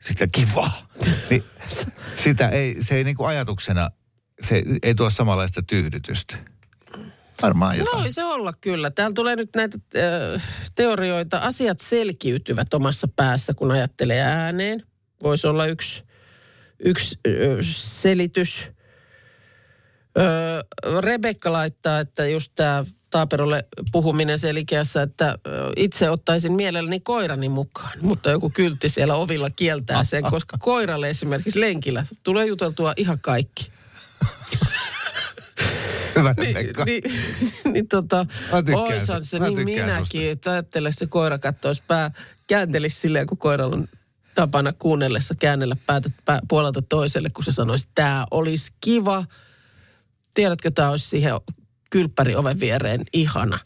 Sitä 0.04 0.28
kiva. 0.28 0.72
Niin, 1.30 1.44
sitä 2.16 2.50
ei, 2.50 2.76
se 2.80 2.96
ei 2.96 3.04
niinku 3.04 3.24
ajatuksena, 3.24 3.92
se 4.42 4.64
ei 4.84 4.96
tuo 4.96 5.10
samanlaista 5.10 5.62
tyydytystä. 5.62 6.38
Varmaan 7.42 7.78
jotain. 7.78 8.02
Voi 8.02 8.12
se 8.12 8.24
olla 8.24 8.54
kyllä. 8.62 8.92
Täällä 8.92 9.14
tulee 9.14 9.36
nyt 9.36 9.50
näitä 9.56 9.78
teorioita. 10.76 11.38
Asiat 11.38 11.80
selkiytyvät 11.80 12.74
omassa 12.74 13.08
päässä, 13.16 13.54
kun 13.54 13.72
ajattelee 13.72 14.22
ääneen. 14.22 14.84
Voisi 15.24 15.48
olla 15.48 15.66
yksi, 15.66 16.02
yksi 16.80 17.20
selitys. 17.72 18.68
Öö, 20.18 20.62
Rebekka 21.02 21.52
laittaa, 21.52 22.00
että 22.00 22.28
just 22.28 22.52
tämä 22.56 22.86
Taaperolle 23.14 23.66
puhuminen 23.92 24.40
selkeässä, 24.40 25.02
että 25.02 25.38
itse 25.76 26.10
ottaisin 26.10 26.54
mielelläni 26.54 27.00
koirani 27.00 27.50
mukaan. 27.50 27.92
Mutta 28.02 28.32
joku 28.32 28.50
kyltti 28.50 28.90
siellä 28.90 29.16
ovilla 29.16 29.50
kieltää 29.50 30.04
sen, 30.04 30.24
koska 30.24 30.58
koiralle 30.60 31.10
esimerkiksi 31.10 31.60
lenkillä 31.62 32.06
tulee 32.24 32.46
juteltua 32.46 32.94
ihan 32.98 33.18
kaikki. 33.22 33.72
Hyvä, 36.16 36.34
Niin, 36.38 36.54
Pekka. 36.54 36.86
niin, 36.86 37.04
niin 37.74 37.88
tota, 37.88 38.26
su- 38.52 39.24
se 39.24 39.40
niin 39.40 39.66
minäkin, 39.66 40.30
että 40.32 40.52
ajattele 40.52 40.92
se 40.92 41.08
koira 41.08 41.40
kattoisi 41.40 41.84
pää, 41.88 42.12
kääntelisi 42.48 43.00
silleen, 43.00 43.28
kun 43.28 43.38
koiralla 43.38 43.76
on 43.76 43.88
tapana 44.36 44.74
kuunnellessa 44.74 45.34
käännellä 45.40 45.76
päätä 45.86 46.10
pää, 46.26 46.40
puolelta 46.48 46.82
toiselle, 46.82 47.30
kun 47.30 47.44
se 47.44 47.52
sanoisi, 47.52 47.88
että 47.90 48.02
tämä 48.02 48.26
olisi 48.32 48.72
kiva. 48.82 49.26
Tiedätkö, 50.34 50.72
tämä 50.72 50.90
olisi 50.90 51.10
siihen 51.10 51.34
kylppäri 51.94 52.36
oven 52.36 52.60
viereen 52.60 53.02
ihana. 53.14 53.60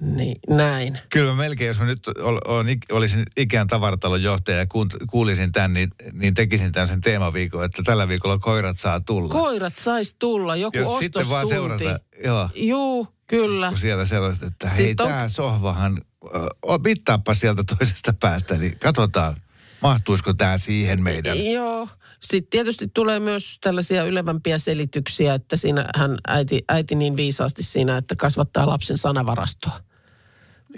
Niin, 0.00 0.36
näin. 0.50 0.98
Kyllä 1.08 1.30
mä 1.32 1.36
melkein, 1.42 1.68
jos 1.68 1.78
mä 1.78 1.84
nyt 1.84 2.08
ol, 2.08 2.38
on, 2.44 2.66
olisin 2.92 3.22
ikään 3.36 3.66
tavaratalon 3.66 4.22
johtaja 4.22 4.58
ja 4.58 4.64
kuunt- 4.64 5.04
kuulisin 5.10 5.52
tämän, 5.52 5.74
niin, 5.74 5.90
niin 6.12 6.34
tekisin 6.34 6.72
tämän 6.72 6.88
sen 6.88 7.00
teemaviikon, 7.00 7.64
että 7.64 7.82
tällä 7.82 8.08
viikolla 8.08 8.38
koirat 8.38 8.78
saa 8.78 9.00
tulla. 9.00 9.28
Koirat 9.28 9.76
sais 9.76 10.14
tulla, 10.18 10.56
joku 10.56 10.78
Jos 10.78 10.98
sitten 10.98 11.28
vaan 11.28 11.48
seurata, 11.48 12.00
joo, 12.24 12.48
Juu, 12.54 13.08
kyllä. 13.26 13.68
kun 13.68 13.78
siellä 13.78 14.04
sellaiset, 14.04 14.42
että 14.42 14.68
Sitten 14.68 14.84
hei, 14.84 14.94
on- 15.00 15.08
tämä 15.08 15.28
sohvahan, 15.28 16.02
ö, 16.34 16.38
mittaappa 16.84 17.34
sieltä 17.34 17.64
toisesta 17.78 18.12
päästä, 18.12 18.56
niin 18.58 18.78
katsotaan, 18.78 19.36
mahtuisiko 19.80 20.34
tämä 20.34 20.58
siihen 20.58 21.02
meidän. 21.02 21.44
Joo. 21.52 21.88
Sitten 22.20 22.50
tietysti 22.50 22.88
tulee 22.94 23.20
myös 23.20 23.58
tällaisia 23.60 24.04
ylevämpiä 24.04 24.58
selityksiä, 24.58 25.34
että 25.34 25.56
siinä 25.56 25.84
hän 25.96 26.18
äiti, 26.28 26.64
äiti 26.68 26.94
niin 26.94 27.16
viisaasti 27.16 27.62
siinä, 27.62 27.96
että 27.96 28.16
kasvattaa 28.16 28.66
lapsen 28.66 28.98
sanavarastoa. 28.98 29.80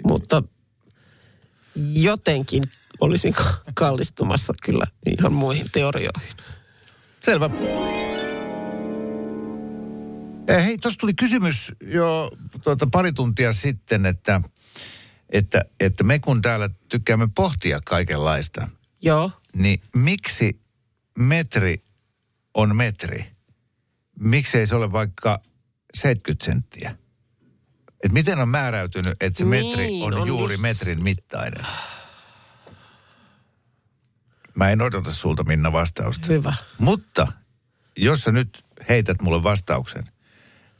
Mutta 0.03 0.43
jotenkin 1.93 2.63
olisin 2.99 3.35
kallistumassa 3.73 4.53
kyllä 4.63 4.85
ihan 5.17 5.33
muihin 5.33 5.67
teorioihin. 5.71 6.35
Selvä. 7.23 7.49
Eh, 10.47 10.65
Hei, 10.65 10.77
tuossa 10.77 10.99
tuli 10.99 11.13
kysymys 11.13 11.71
jo 11.81 12.31
tuota, 12.63 12.87
pari 12.91 13.13
tuntia 13.13 13.53
sitten, 13.53 14.05
että, 14.05 14.41
että, 15.29 15.65
että 15.79 16.03
me 16.03 16.19
kun 16.19 16.41
täällä 16.41 16.69
tykkäämme 16.89 17.27
pohtia 17.35 17.79
kaikenlaista, 17.85 18.67
Joo. 19.01 19.31
niin 19.55 19.81
miksi 19.95 20.59
metri 21.17 21.83
on 22.53 22.75
metri? 22.75 23.31
Miksei 24.19 24.67
se 24.67 24.75
ole 24.75 24.91
vaikka 24.91 25.39
70 25.93 26.45
senttiä? 26.45 26.95
Et 28.03 28.11
miten 28.11 28.39
on 28.39 28.49
määräytynyt, 28.49 29.13
että 29.21 29.37
se 29.37 29.45
metri 29.45 29.87
Niin, 29.87 30.03
on, 30.03 30.13
on 30.13 30.27
juuri 30.27 30.55
just- 30.55 30.61
metrin 30.61 31.03
mittainen? 31.03 31.65
Mä 34.55 34.69
en 34.69 34.81
odota 34.81 35.11
sulta 35.11 35.43
Minna 35.43 35.71
vastausta. 35.71 36.27
Hyvä. 36.27 36.53
Mutta 36.77 37.27
jos 37.95 38.19
sä 38.21 38.31
nyt 38.31 38.65
heität 38.89 39.21
mulle 39.21 39.43
vastauksen, 39.43 40.11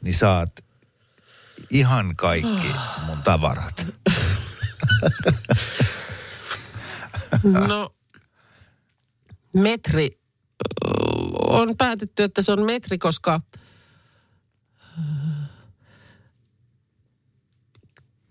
niin 0.02 0.14
saat 0.14 0.66
ihan 1.70 2.16
kaikki 2.16 2.68
mun 3.06 3.24
tavarat. 3.24 3.88
No, 7.68 7.96
metri 9.54 10.20
on 11.48 11.78
päätetty, 11.78 12.24
että 12.24 12.42
se 12.42 12.52
on 12.52 12.66
metri, 12.66 12.98
koska 12.98 13.42
ö, 14.98 15.02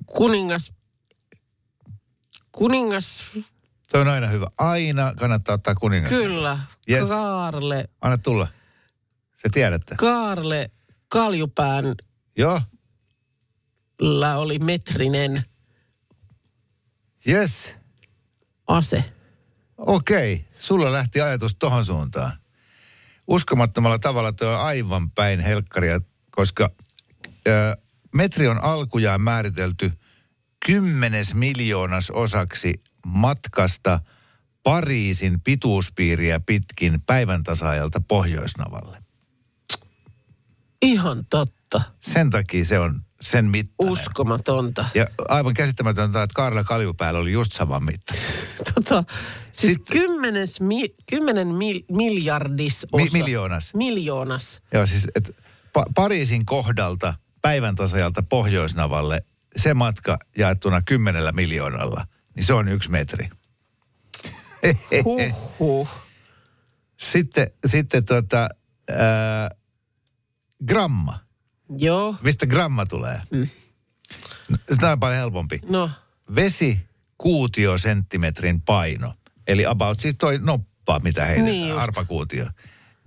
kuningas, 0.06 0.72
kuningas, 2.52 3.22
Se 3.90 3.98
on 3.98 4.08
aina 4.08 4.26
hyvä. 4.26 4.46
Aina 4.58 5.14
kannattaa 5.14 5.54
ottaa 5.54 5.74
kuningas. 5.74 6.08
kyllä, 6.10 6.58
Yes. 6.90 7.08
Kaarle, 7.08 7.88
Anna 8.00 8.18
tulla. 8.18 8.48
Se 9.36 9.48
tiedätte. 9.52 9.94
Kaarle 9.96 10.70
Kaljupäällä 11.08 11.94
Joo. 12.38 12.60
oli 14.36 14.58
metrinen 14.58 15.44
Yes. 17.28 17.74
ase. 18.66 19.12
Okei. 19.78 20.44
Sulla 20.58 20.92
lähti 20.92 21.20
ajatus 21.20 21.56
tohon 21.58 21.84
suuntaan. 21.86 22.32
Uskomattomalla 23.26 23.98
tavalla 23.98 24.32
tuo 24.32 24.48
on 24.48 24.60
aivan 24.60 25.10
päin 25.14 25.40
helkkaria, 25.40 26.00
koska 26.30 26.70
ö, 27.48 27.76
metri 28.14 28.48
on 28.48 28.64
alkujaan 28.64 29.20
määritelty 29.20 29.92
kymmenes 30.66 31.34
miljoonas 31.34 32.10
osaksi 32.10 32.74
matkasta 33.06 34.00
Pariisin 34.62 35.40
pituuspiiriä 35.40 36.40
pitkin 36.40 37.02
päivän 37.06 37.42
tasaajalta 37.42 38.00
Pohjoisnavalle. 38.08 38.98
Ihan 40.82 41.26
totta. 41.30 41.80
Sen 42.00 42.30
takia 42.30 42.64
se 42.64 42.78
on 42.78 43.00
sen 43.20 43.44
mittainen. 43.44 43.92
Uskomatonta. 43.92 44.84
Ja 44.94 45.06
aivan 45.28 45.54
käsittämätöntä, 45.54 46.22
että 46.22 46.34
Karla 46.34 46.64
Kaljupäällä 46.64 47.20
oli 47.20 47.32
just 47.32 47.52
saman 47.52 47.84
mitta. 47.84 48.14
Tota, 48.74 49.04
siis 49.52 49.72
Sitten- 49.72 49.92
kymmenes, 49.92 50.60
mi, 50.60 50.94
kymmenen 51.10 51.48
mil, 51.48 51.82
miljardis 51.90 52.86
osa. 52.92 53.04
Mi- 53.04 53.10
miljoonas. 53.22 53.74
Miljoonas. 53.74 54.60
Joo, 54.72 54.86
siis 54.86 55.06
et 55.14 55.30
pa- 55.78 55.92
Pariisin 55.94 56.46
kohdalta 56.46 57.14
päivän 57.42 57.74
tasajalta 57.74 58.22
Pohjoisnavalle 58.30 59.20
se 59.56 59.74
matka 59.74 60.18
jaettuna 60.38 60.82
kymmenellä 60.82 61.32
miljoonalla, 61.32 62.06
niin 62.34 62.44
se 62.44 62.54
on 62.54 62.68
yksi 62.68 62.90
metri. 62.90 63.28
Huhhuh. 65.04 65.88
Sitten, 66.96 67.50
sitten 67.66 68.04
tota, 68.04 68.48
ää, 68.90 69.50
gramma. 70.66 71.18
Joo, 71.78 72.14
Mistä 72.22 72.46
gramma 72.46 72.86
tulee? 72.86 73.20
Mm. 73.30 73.48
Tämä 74.80 74.92
on 74.92 75.00
paljon 75.00 75.18
helpompi. 75.18 75.60
no 75.68 75.90
Vesi 76.34 76.80
kuutiosenttimetrin 77.18 78.60
paino. 78.62 79.12
Eli 79.46 79.66
about 79.66 80.00
siis 80.00 80.14
toi 80.18 80.38
noppa, 80.38 81.00
mitä 81.02 81.24
heitetään, 81.24 81.52
Niin 81.52 81.74
arpakuutio. 81.74 82.46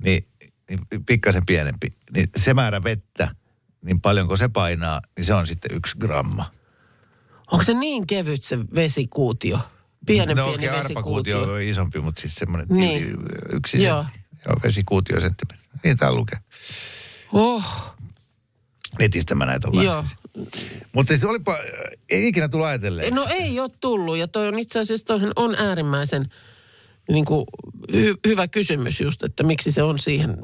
Niin, 0.04 0.28
niin 0.70 1.06
pikkasen 1.06 1.46
pienempi. 1.46 1.94
Niin 2.14 2.30
se 2.38 2.54
määrä 2.54 2.84
vettä, 2.84 3.36
niin 3.86 4.02
paljonko 4.02 4.36
se 4.38 4.48
painaa, 4.48 5.02
niin 5.18 5.26
se 5.26 5.34
on 5.34 5.48
sitten 5.48 5.78
yksi 5.78 5.98
gramma. 6.00 6.52
onko 7.52 7.64
se 7.66 7.74
niin 7.74 8.08
kevyt 8.08 8.44
se 8.44 8.60
vesikuutio? 8.76 9.60
Pienen 10.06 10.38
no 10.38 10.48
pieni 10.48 10.68
arpakuutio 10.68 11.38
vesikuutio. 11.38 11.54
on 11.54 11.62
isompi, 11.62 12.02
mutta 12.02 12.22
siis 12.22 12.36
semmoinen 12.36 12.68
Niin. 12.70 13.16
yksi 13.54 13.84
Joo. 13.84 14.04
sentti. 14.04 14.20
Joo, 14.46 14.56
vesikuutio 14.64 15.20
senttimetri. 15.20 15.68
Niin 15.84 15.98
tää 15.98 16.14
lukee. 16.14 16.40
Oh, 17.34 17.96
Netistä 19.00 19.36
mä 19.36 19.46
näitä 19.46 19.68
joo. 19.74 19.98
laskin. 19.98 20.18
Mutta 20.94 21.18
se 21.18 21.28
olipa, 21.28 21.58
ei 22.10 22.28
ikinä 22.28 22.50
tullut 22.50 22.68
ajatelleeksi. 22.68 23.14
No 23.14 23.28
ei 23.30 23.60
ole 23.60 23.70
tullut 23.80 24.18
ja 24.18 24.28
toi 24.28 24.48
on 24.48 24.60
itse 24.60 24.80
asiassa 24.80 25.06
toihan 25.06 25.32
on 25.36 25.56
äärimmäisen 25.56 26.26
niin 27.10 27.26
kuin, 27.26 27.46
hy, 27.94 28.16
hyvä 28.28 28.48
kysymys 28.48 29.02
just, 29.02 29.24
että 29.24 29.44
miksi 29.44 29.72
se 29.72 29.84
on 29.84 30.00
siihen, 30.00 30.38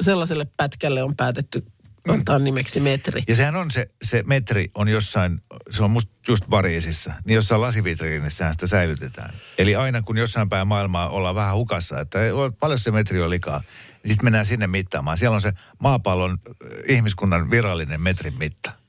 sellaiselle 0.00 0.46
pätkälle 0.56 1.02
on 1.02 1.16
päätetty 1.16 1.64
antaa 2.08 2.38
nimeksi 2.38 2.80
metri. 2.80 3.22
Ja 3.28 3.36
sehän 3.36 3.56
on 3.56 3.70
se, 3.70 3.86
se 4.02 4.22
metri 4.26 4.70
on 4.74 4.88
jossain, 4.88 5.40
se 5.70 5.84
on 5.84 5.90
musta 5.90 6.12
just 6.28 6.44
Pariisissa, 6.50 7.12
niin 7.24 7.34
jossain 7.34 7.60
lasivitriinissähän 7.60 8.52
sitä 8.52 8.66
säilytetään. 8.66 9.34
Eli 9.58 9.76
aina 9.76 10.02
kun 10.02 10.18
jossain 10.18 10.48
päin 10.48 10.68
maailmaa 10.68 11.08
ollaan 11.08 11.34
vähän 11.34 11.54
hukassa, 11.54 12.00
että 12.00 12.18
paljon 12.60 12.78
se 12.78 12.90
metri 12.90 13.22
on 13.22 13.30
likaa, 13.30 13.58
niin 13.58 14.10
sitten 14.10 14.24
mennään 14.26 14.46
sinne 14.46 14.66
mittaamaan. 14.66 15.18
Siellä 15.18 15.34
on 15.34 15.40
se 15.40 15.52
maapallon 15.78 16.30
äh, 16.30 16.96
ihmiskunnan 16.96 17.50
virallinen 17.50 18.02
metrin 18.02 18.38
mitta. 18.38 18.81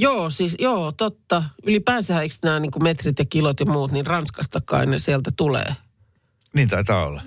Joo, 0.00 0.30
siis 0.30 0.54
joo, 0.58 0.92
totta. 0.92 1.44
Ylipäänsä 1.62 2.22
eikö 2.22 2.34
nämä 2.42 2.60
niin 2.60 2.82
metrit 2.82 3.18
ja 3.18 3.24
kilot 3.24 3.60
ja 3.60 3.66
muut, 3.66 3.92
niin 3.92 4.06
Ranskasta 4.06 4.60
kai 4.60 4.86
ne 4.86 4.98
sieltä 4.98 5.30
tulee. 5.36 5.76
Niin 6.54 6.68
taitaa 6.68 7.06
olla. 7.06 7.22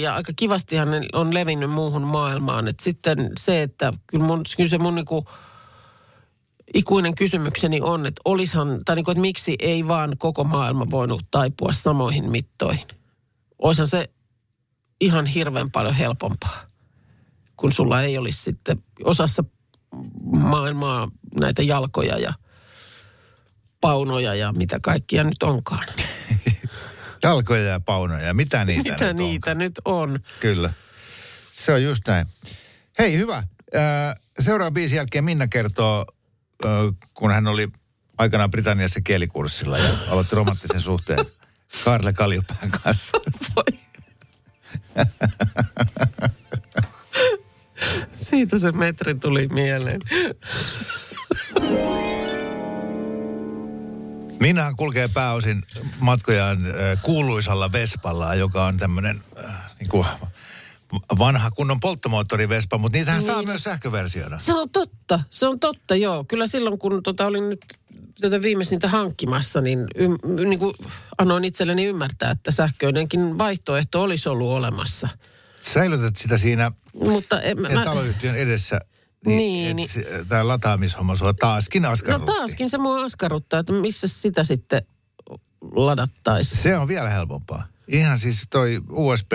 Ja 0.00 0.14
aika 0.14 0.32
kivastihan 0.36 0.90
ne 0.90 1.00
on 1.12 1.34
levinnyt 1.34 1.70
muuhun 1.70 2.02
maailmaan. 2.02 2.68
Et 2.68 2.80
sitten 2.80 3.30
se, 3.38 3.62
että 3.62 3.92
kyllä, 4.06 4.24
mun, 4.24 4.42
kyllä 4.56 4.70
se 4.70 4.78
mun 4.78 4.94
niinku 4.94 5.26
ikuinen 6.74 7.14
kysymykseni 7.14 7.80
on, 7.80 8.06
että 8.06 8.22
olishan, 8.24 8.80
tai 8.84 8.96
niinku, 8.96 9.10
että 9.10 9.20
miksi 9.20 9.56
ei 9.58 9.88
vaan 9.88 10.16
koko 10.18 10.44
maailma 10.44 10.86
voinut 10.90 11.22
taipua 11.30 11.72
samoihin 11.72 12.30
mittoihin. 12.30 12.86
Oishan 13.58 13.88
se 13.88 14.10
ihan 15.00 15.26
hirveän 15.26 15.70
paljon 15.70 15.94
helpompaa, 15.94 16.66
kun 17.56 17.72
sulla 17.72 18.02
ei 18.02 18.18
olisi 18.18 18.42
sitten 18.42 18.82
osassa 19.04 19.44
maailmaa 20.22 21.08
näitä 21.40 21.62
jalkoja 21.62 22.18
ja 22.18 22.34
paunoja 23.80 24.34
ja 24.34 24.52
mitä 24.52 24.78
kaikkia 24.82 25.24
nyt 25.24 25.42
onkaan. 25.42 25.86
Jalkoja 27.22 27.62
ja 27.62 27.80
paunoja, 27.80 28.34
mitä 28.34 28.64
niitä 28.64 28.92
mitä 28.92 29.06
nyt 29.06 29.16
niitä 29.16 29.50
onkaan? 29.50 29.58
nyt 29.58 29.80
on? 29.84 30.18
Kyllä. 30.40 30.72
Se 31.50 31.72
on 31.72 31.82
just 31.82 32.08
näin. 32.08 32.26
Hei, 32.98 33.18
hyvä. 33.18 33.42
Seuraavan 34.38 34.74
biisin 34.74 34.96
jälkeen 34.96 35.24
Minna 35.24 35.48
kertoo, 35.48 36.04
kun 37.14 37.30
hän 37.30 37.46
oli 37.46 37.68
aikanaan 38.18 38.50
Britanniassa 38.50 39.00
kielikurssilla 39.00 39.78
ja 39.78 39.96
aloitti 40.08 40.36
romanttisen 40.36 40.80
suhteen 40.90 41.18
Karle 41.84 42.12
Kaljupään 42.12 42.70
kanssa. 42.70 43.18
Siitä 48.24 48.58
se 48.58 48.72
metri 48.72 49.14
tuli 49.14 49.48
mieleen. 49.48 50.00
Minnahan 54.40 54.76
kulkee 54.76 55.08
pääosin 55.08 55.62
matkojaan 56.00 56.66
äh, 56.66 57.02
kuuluisalla 57.02 57.72
Vespalla, 57.72 58.34
joka 58.34 58.66
on 58.66 58.76
tämmöinen 58.76 59.22
äh, 59.44 59.54
niin 59.80 60.04
vanha 61.18 61.50
kunnon 61.50 61.80
polttomoottorivespa, 61.80 62.78
mutta 62.78 62.98
niitähän 62.98 63.22
saa 63.22 63.36
Niin. 63.38 63.48
myös 63.48 63.62
sähköversiona. 63.62 64.38
Se 64.38 64.54
on 64.54 64.70
totta, 64.70 65.20
se 65.30 65.46
on 65.46 65.60
totta, 65.60 65.96
joo. 65.96 66.24
Kyllä 66.24 66.46
silloin, 66.46 66.78
kun 66.78 67.02
tota, 67.02 67.26
olin 67.26 67.50
nyt 67.50 67.60
tätä 68.20 68.42
viimeisintä 68.42 68.88
hankkimassa, 68.88 69.60
niin, 69.60 69.86
ym, 69.98 70.16
niin 70.48 70.58
kuin 70.58 70.74
annoin 71.18 71.44
itselleni 71.44 71.84
ymmärtää, 71.84 72.30
että 72.30 72.50
sähköinenkin 72.50 73.38
vaihtoehto 73.38 74.02
olisi 74.02 74.28
ollut 74.28 74.48
olemassa. 74.50 75.08
Säilytät 75.62 76.16
sitä 76.16 76.38
siinä 76.38 76.72
Mutta 76.94 77.40
en, 77.40 77.60
mä, 77.60 77.68
taloyhtiön 77.68 78.36
edessä, 78.36 78.80
Niin, 79.26 79.76
niin, 79.76 79.76
niin. 79.76 79.88
tämä 80.28 80.48
lataamishomma 80.48 81.14
sua 81.14 81.34
taaskin 81.34 81.82
no 81.82 81.90
askarrutti. 81.90 82.32
taaskin 82.32 82.70
se 82.70 82.78
mua 82.78 83.04
askarruttaa, 83.04 83.60
että 83.60 83.72
missä 83.72 84.08
sitä 84.08 84.44
sitten 84.44 84.82
ladattaisiin. 85.72 86.62
Se 86.62 86.76
on 86.76 86.88
vielä 86.88 87.10
helpompaa. 87.10 87.66
Ihan 87.88 88.18
siis 88.18 88.46
toi 88.50 88.80
USB, 88.90 89.32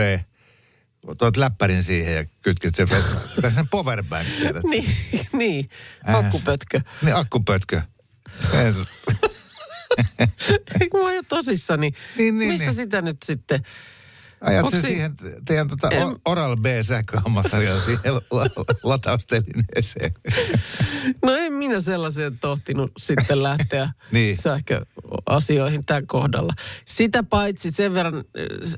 tuot 1.17 1.37
läppärin 1.37 1.83
siihen 1.83 2.15
ja 2.15 2.25
kytket 2.41 2.75
sen, 2.75 2.87
tai 3.41 3.51
sen 3.51 3.67
powerbank. 3.69 4.27
Niin, 4.69 4.85
niin. 5.33 5.69
Äh. 6.09 6.15
akkupötkö. 6.15 6.81
Niin 7.01 7.15
akkupötkö. 7.15 7.81
Se, 8.39 8.73
Eikö 10.81 10.97
mä 10.97 11.03
oon 11.03 11.15
jo 11.15 11.23
tosissani. 11.29 11.91
Niin, 12.17 12.39
niin, 12.39 12.51
Missä 12.51 12.65
niin. 12.65 12.73
sitä 12.73 13.01
nyt 13.01 13.17
sitten? 13.25 13.63
Ajat 14.41 14.63
Onks 14.63 14.71
sen 14.71 14.81
si- 14.81 14.87
siihen 14.87 15.15
teidän 15.45 15.67
tota 15.67 15.89
En- 15.89 16.15
Oral 16.25 16.57
B 16.57 16.65
sähköhammasarjaan 16.81 17.81
siihen 17.85 18.15
la- 18.15 18.21
la- 18.31 18.75
lataustelineeseen. 18.83 20.11
No 21.25 21.35
en 21.35 21.53
minä 21.53 21.81
sellaiseen 21.81 22.39
tohtinut 22.39 22.91
sitten 22.97 23.43
lähteä 23.43 23.89
Niin. 24.11 24.37
sähköasioihin 24.37 25.81
tämän 25.85 26.07
kohdalla. 26.07 26.53
Sitä 26.85 27.23
paitsi 27.23 27.71
sen 27.71 27.93
verran, 27.93 28.23
s- 28.65 28.77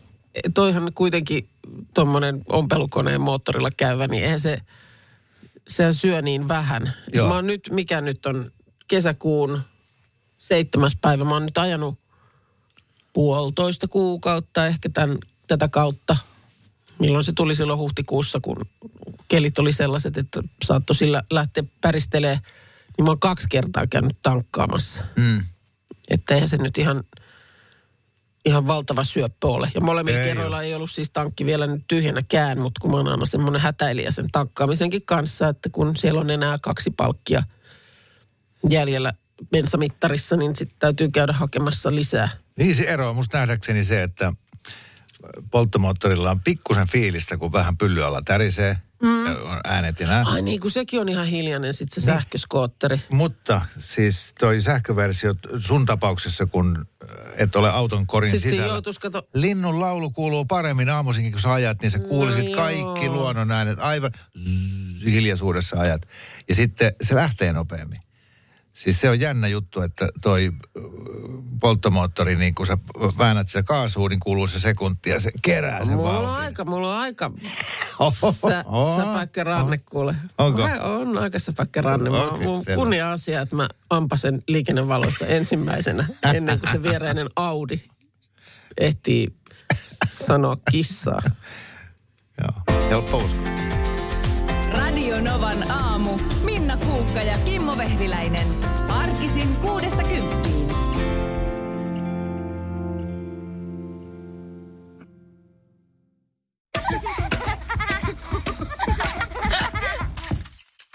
toihan 0.54 0.92
kuitenkin 0.96 1.50
tuommoinen 1.94 2.42
ompelukoneen 2.50 3.22
moottorilla 3.22 3.72
käyvä, 3.78 4.08
niin 4.08 4.24
eihän 4.24 4.40
se, 4.40 4.58
se 5.68 5.94
syö 5.94 6.22
niin 6.22 6.48
vähän. 6.48 6.94
Joo. 7.14 7.28
Mä 7.28 7.36
oon 7.36 7.48
nyt, 7.48 7.70
mikä 7.72 8.02
nyt 8.02 8.26
on 8.26 8.52
kesäkuun 8.88 9.62
seitsemäs 10.38 10.98
päivä, 11.02 11.24
mä 11.24 11.32
oon 11.32 11.46
nyt 11.46 11.58
ajanut 11.58 12.00
puolitoista 13.14 13.88
kuukautta 13.88 14.66
ehkä 14.66 14.90
tämän, 14.90 15.18
tätä 15.52 15.68
kautta. 15.68 16.18
Milloin 17.00 17.24
se 17.24 17.32
tuli 17.36 17.56
silloin 17.56 17.80
huhtikuussa, 17.80 18.40
kun 18.42 18.56
kelit 19.28 19.60
oli 19.60 19.74
sellaiset, 19.74 20.18
että 20.18 20.44
saattoi 20.64 20.96
sillä 20.96 21.24
lähteä 21.32 21.64
päristelee. 21.82 22.40
Niin 22.98 23.06
mä 23.06 23.12
oon 23.12 23.20
kaksi 23.20 23.48
kertaa 23.50 23.88
käynyt 23.88 24.18
tankkaamassa. 24.22 25.04
Mm. 25.16 25.42
Että 26.10 26.34
eihän 26.34 26.50
se 26.50 26.58
nyt 26.58 26.78
ihan, 26.78 27.04
ihan 28.46 28.68
valtava 28.68 29.04
syöppö 29.04 29.48
ole. 29.48 29.72
Ja 29.76 29.82
molemmilla 29.82 30.20
Ei 30.20 30.26
kerroilla 30.26 30.62
ei 30.62 30.76
ollut 30.76 30.92
siis 30.92 31.12
tankki 31.12 31.46
vielä 31.46 31.68
nyt 31.68 31.84
tyhjänäkään, 31.88 32.60
mutta 32.60 32.82
kun 32.82 32.92
mä 32.92 32.98
oon 32.98 33.08
aina 33.08 33.26
semmoinen 33.26 33.62
hätäilijä 33.62 34.12
sen 34.12 34.32
tankkaamisenkin 34.32 35.06
kanssa, 35.06 35.48
että 35.48 35.70
kun 35.72 35.96
siellä 35.96 36.22
on 36.22 36.30
enää 36.30 36.58
kaksi 36.62 36.92
palkkia 36.92 37.44
jäljellä 38.70 39.14
bensamittarissa, 39.52 40.38
niin 40.38 40.56
sitten 40.56 40.80
täytyy 40.80 41.10
käydä 41.10 41.34
hakemassa 41.34 41.96
lisää. 41.96 42.30
Niin 42.58 42.76
se 42.76 42.84
ero 42.84 43.10
on 43.10 43.16
musta 43.16 43.38
nähdäkseni 43.38 43.84
se, 43.84 44.04
että 44.04 44.34
polttomoottorilla 45.52 46.32
on 46.32 46.40
pikkusen 46.40 46.88
fiilistä, 46.88 47.38
kun 47.38 47.52
vähän 47.52 47.78
pylly 47.78 48.04
alla 48.04 48.22
tärisee, 48.26 48.78
mm. 49.02 49.26
äänet 49.64 50.00
ja 50.00 50.08
nää. 50.08 50.24
Ai 50.26 50.42
niin, 50.42 50.62
kun 50.62 50.72
sekin 50.72 51.02
on 51.02 51.10
ihan 51.10 51.28
hiljainen 51.28 51.74
sitten 51.74 52.04
se 52.04 52.06
sähköskootteri. 52.06 53.02
Mutta 53.10 53.62
siis 53.80 54.34
toi 54.40 54.62
sähköversio 54.62 55.34
sun 55.60 55.86
tapauksessa, 55.86 56.46
kun 56.46 56.88
äh, 57.10 57.18
et 57.38 57.56
ole 57.56 57.72
auton 57.72 58.08
korin 58.08 58.32
Sitten 58.32 58.52
sisällä. 58.52 58.74
joutuisi 58.74 59.00
kato... 59.00 59.28
Linnun 59.34 59.80
laulu 59.80 60.10
kuuluu 60.10 60.46
paremmin 60.46 60.90
aamuisinkin, 60.90 61.32
kun 61.32 61.42
sä 61.42 61.52
ajat, 61.52 61.82
niin 61.82 61.92
sä 61.92 62.00
kuulisit 62.00 62.50
joo. 62.50 62.56
kaikki 62.56 63.10
luonnon 63.10 63.52
äänet 63.52 63.80
aivan 63.80 64.12
zzz, 64.38 65.06
hiljaisuudessa 65.06 65.80
ajat. 65.80 66.02
Ja 66.50 66.56
sitten 66.56 66.94
se 67.02 67.16
lähtee 67.16 67.54
nopeammin. 67.54 68.00
Siis 68.84 69.02
se 69.02 69.10
on 69.10 69.20
jännä 69.20 69.48
juttu, 69.48 69.82
että 69.82 70.10
toi 70.22 70.52
polttomoottori, 71.60 72.36
niin 72.36 72.56
kun 72.56 72.68
sä 72.68 72.78
väännät 73.18 73.48
sitä 73.48 73.64
kaasua, 73.64 74.10
niin 74.10 74.20
kuuluu 74.20 74.48
se 74.48 74.60
sekunti 74.60 75.10
ja 75.10 75.20
se 75.20 75.32
kerää 75.42 75.86
sen 75.86 75.96
Mulla 75.98 76.10
on 76.20 76.26
vauhdin. 76.26 76.46
aika, 76.46 76.66
mulla 76.66 76.94
on 76.94 77.00
aika 77.00 77.32
sä, 78.50 78.64
Oh, 78.68 78.98
säpäkkä 78.98 79.44
ranne, 79.44 79.78
kuule. 79.78 80.16
Onko? 80.38 80.62
Mä- 80.62 80.80
On 80.82 81.18
aika 81.18 81.40
säpäkkä 81.40 81.82
ranne. 81.82 82.10
Mä, 82.10 82.24
Okei, 82.24 82.48
mun 82.48 82.64
kunnia 82.76 83.12
asia, 83.12 83.42
että 83.42 83.56
mä 83.56 83.70
ampasen 83.90 84.42
liikennevaloista 84.48 85.26
ensimmäisenä, 85.26 86.08
ennen 86.34 86.60
kuin 86.60 86.72
se 86.72 86.84
viereinen 86.84 87.30
Audi 87.36 87.76
ehtii 88.80 89.28
sanoa 90.10 90.58
kissaa. 90.72 91.22
Joo, 92.42 92.80
helppo 92.90 93.18
uskoa. 93.18 93.52
Radio 94.74 95.22
Novan 95.22 95.72
aamu. 95.72 96.18
Minna 96.44 96.78
Kuukka 96.78 97.22
ja 97.22 97.38
Kimmo 97.46 97.78
Vehviläinen. 97.78 98.48
Arkisin 99.42 99.56
kuudesta 99.62 100.04
kymppiin. 100.04 100.68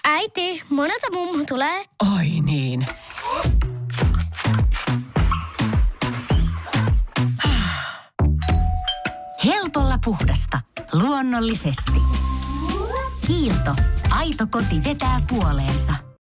Äiti, 0.04 0.62
monelta 0.70 1.06
mummu 1.12 1.44
tulee? 1.48 1.84
Oi 2.16 2.40
niin. 2.40 2.86
Helpolla 9.44 9.98
puhdasta. 10.04 10.60
Luonnollisesti. 10.92 11.92
Kiilto. 13.26 13.74
Aito 14.10 14.46
koti 14.50 14.84
vetää 14.84 15.20
puoleensa. 15.28 15.92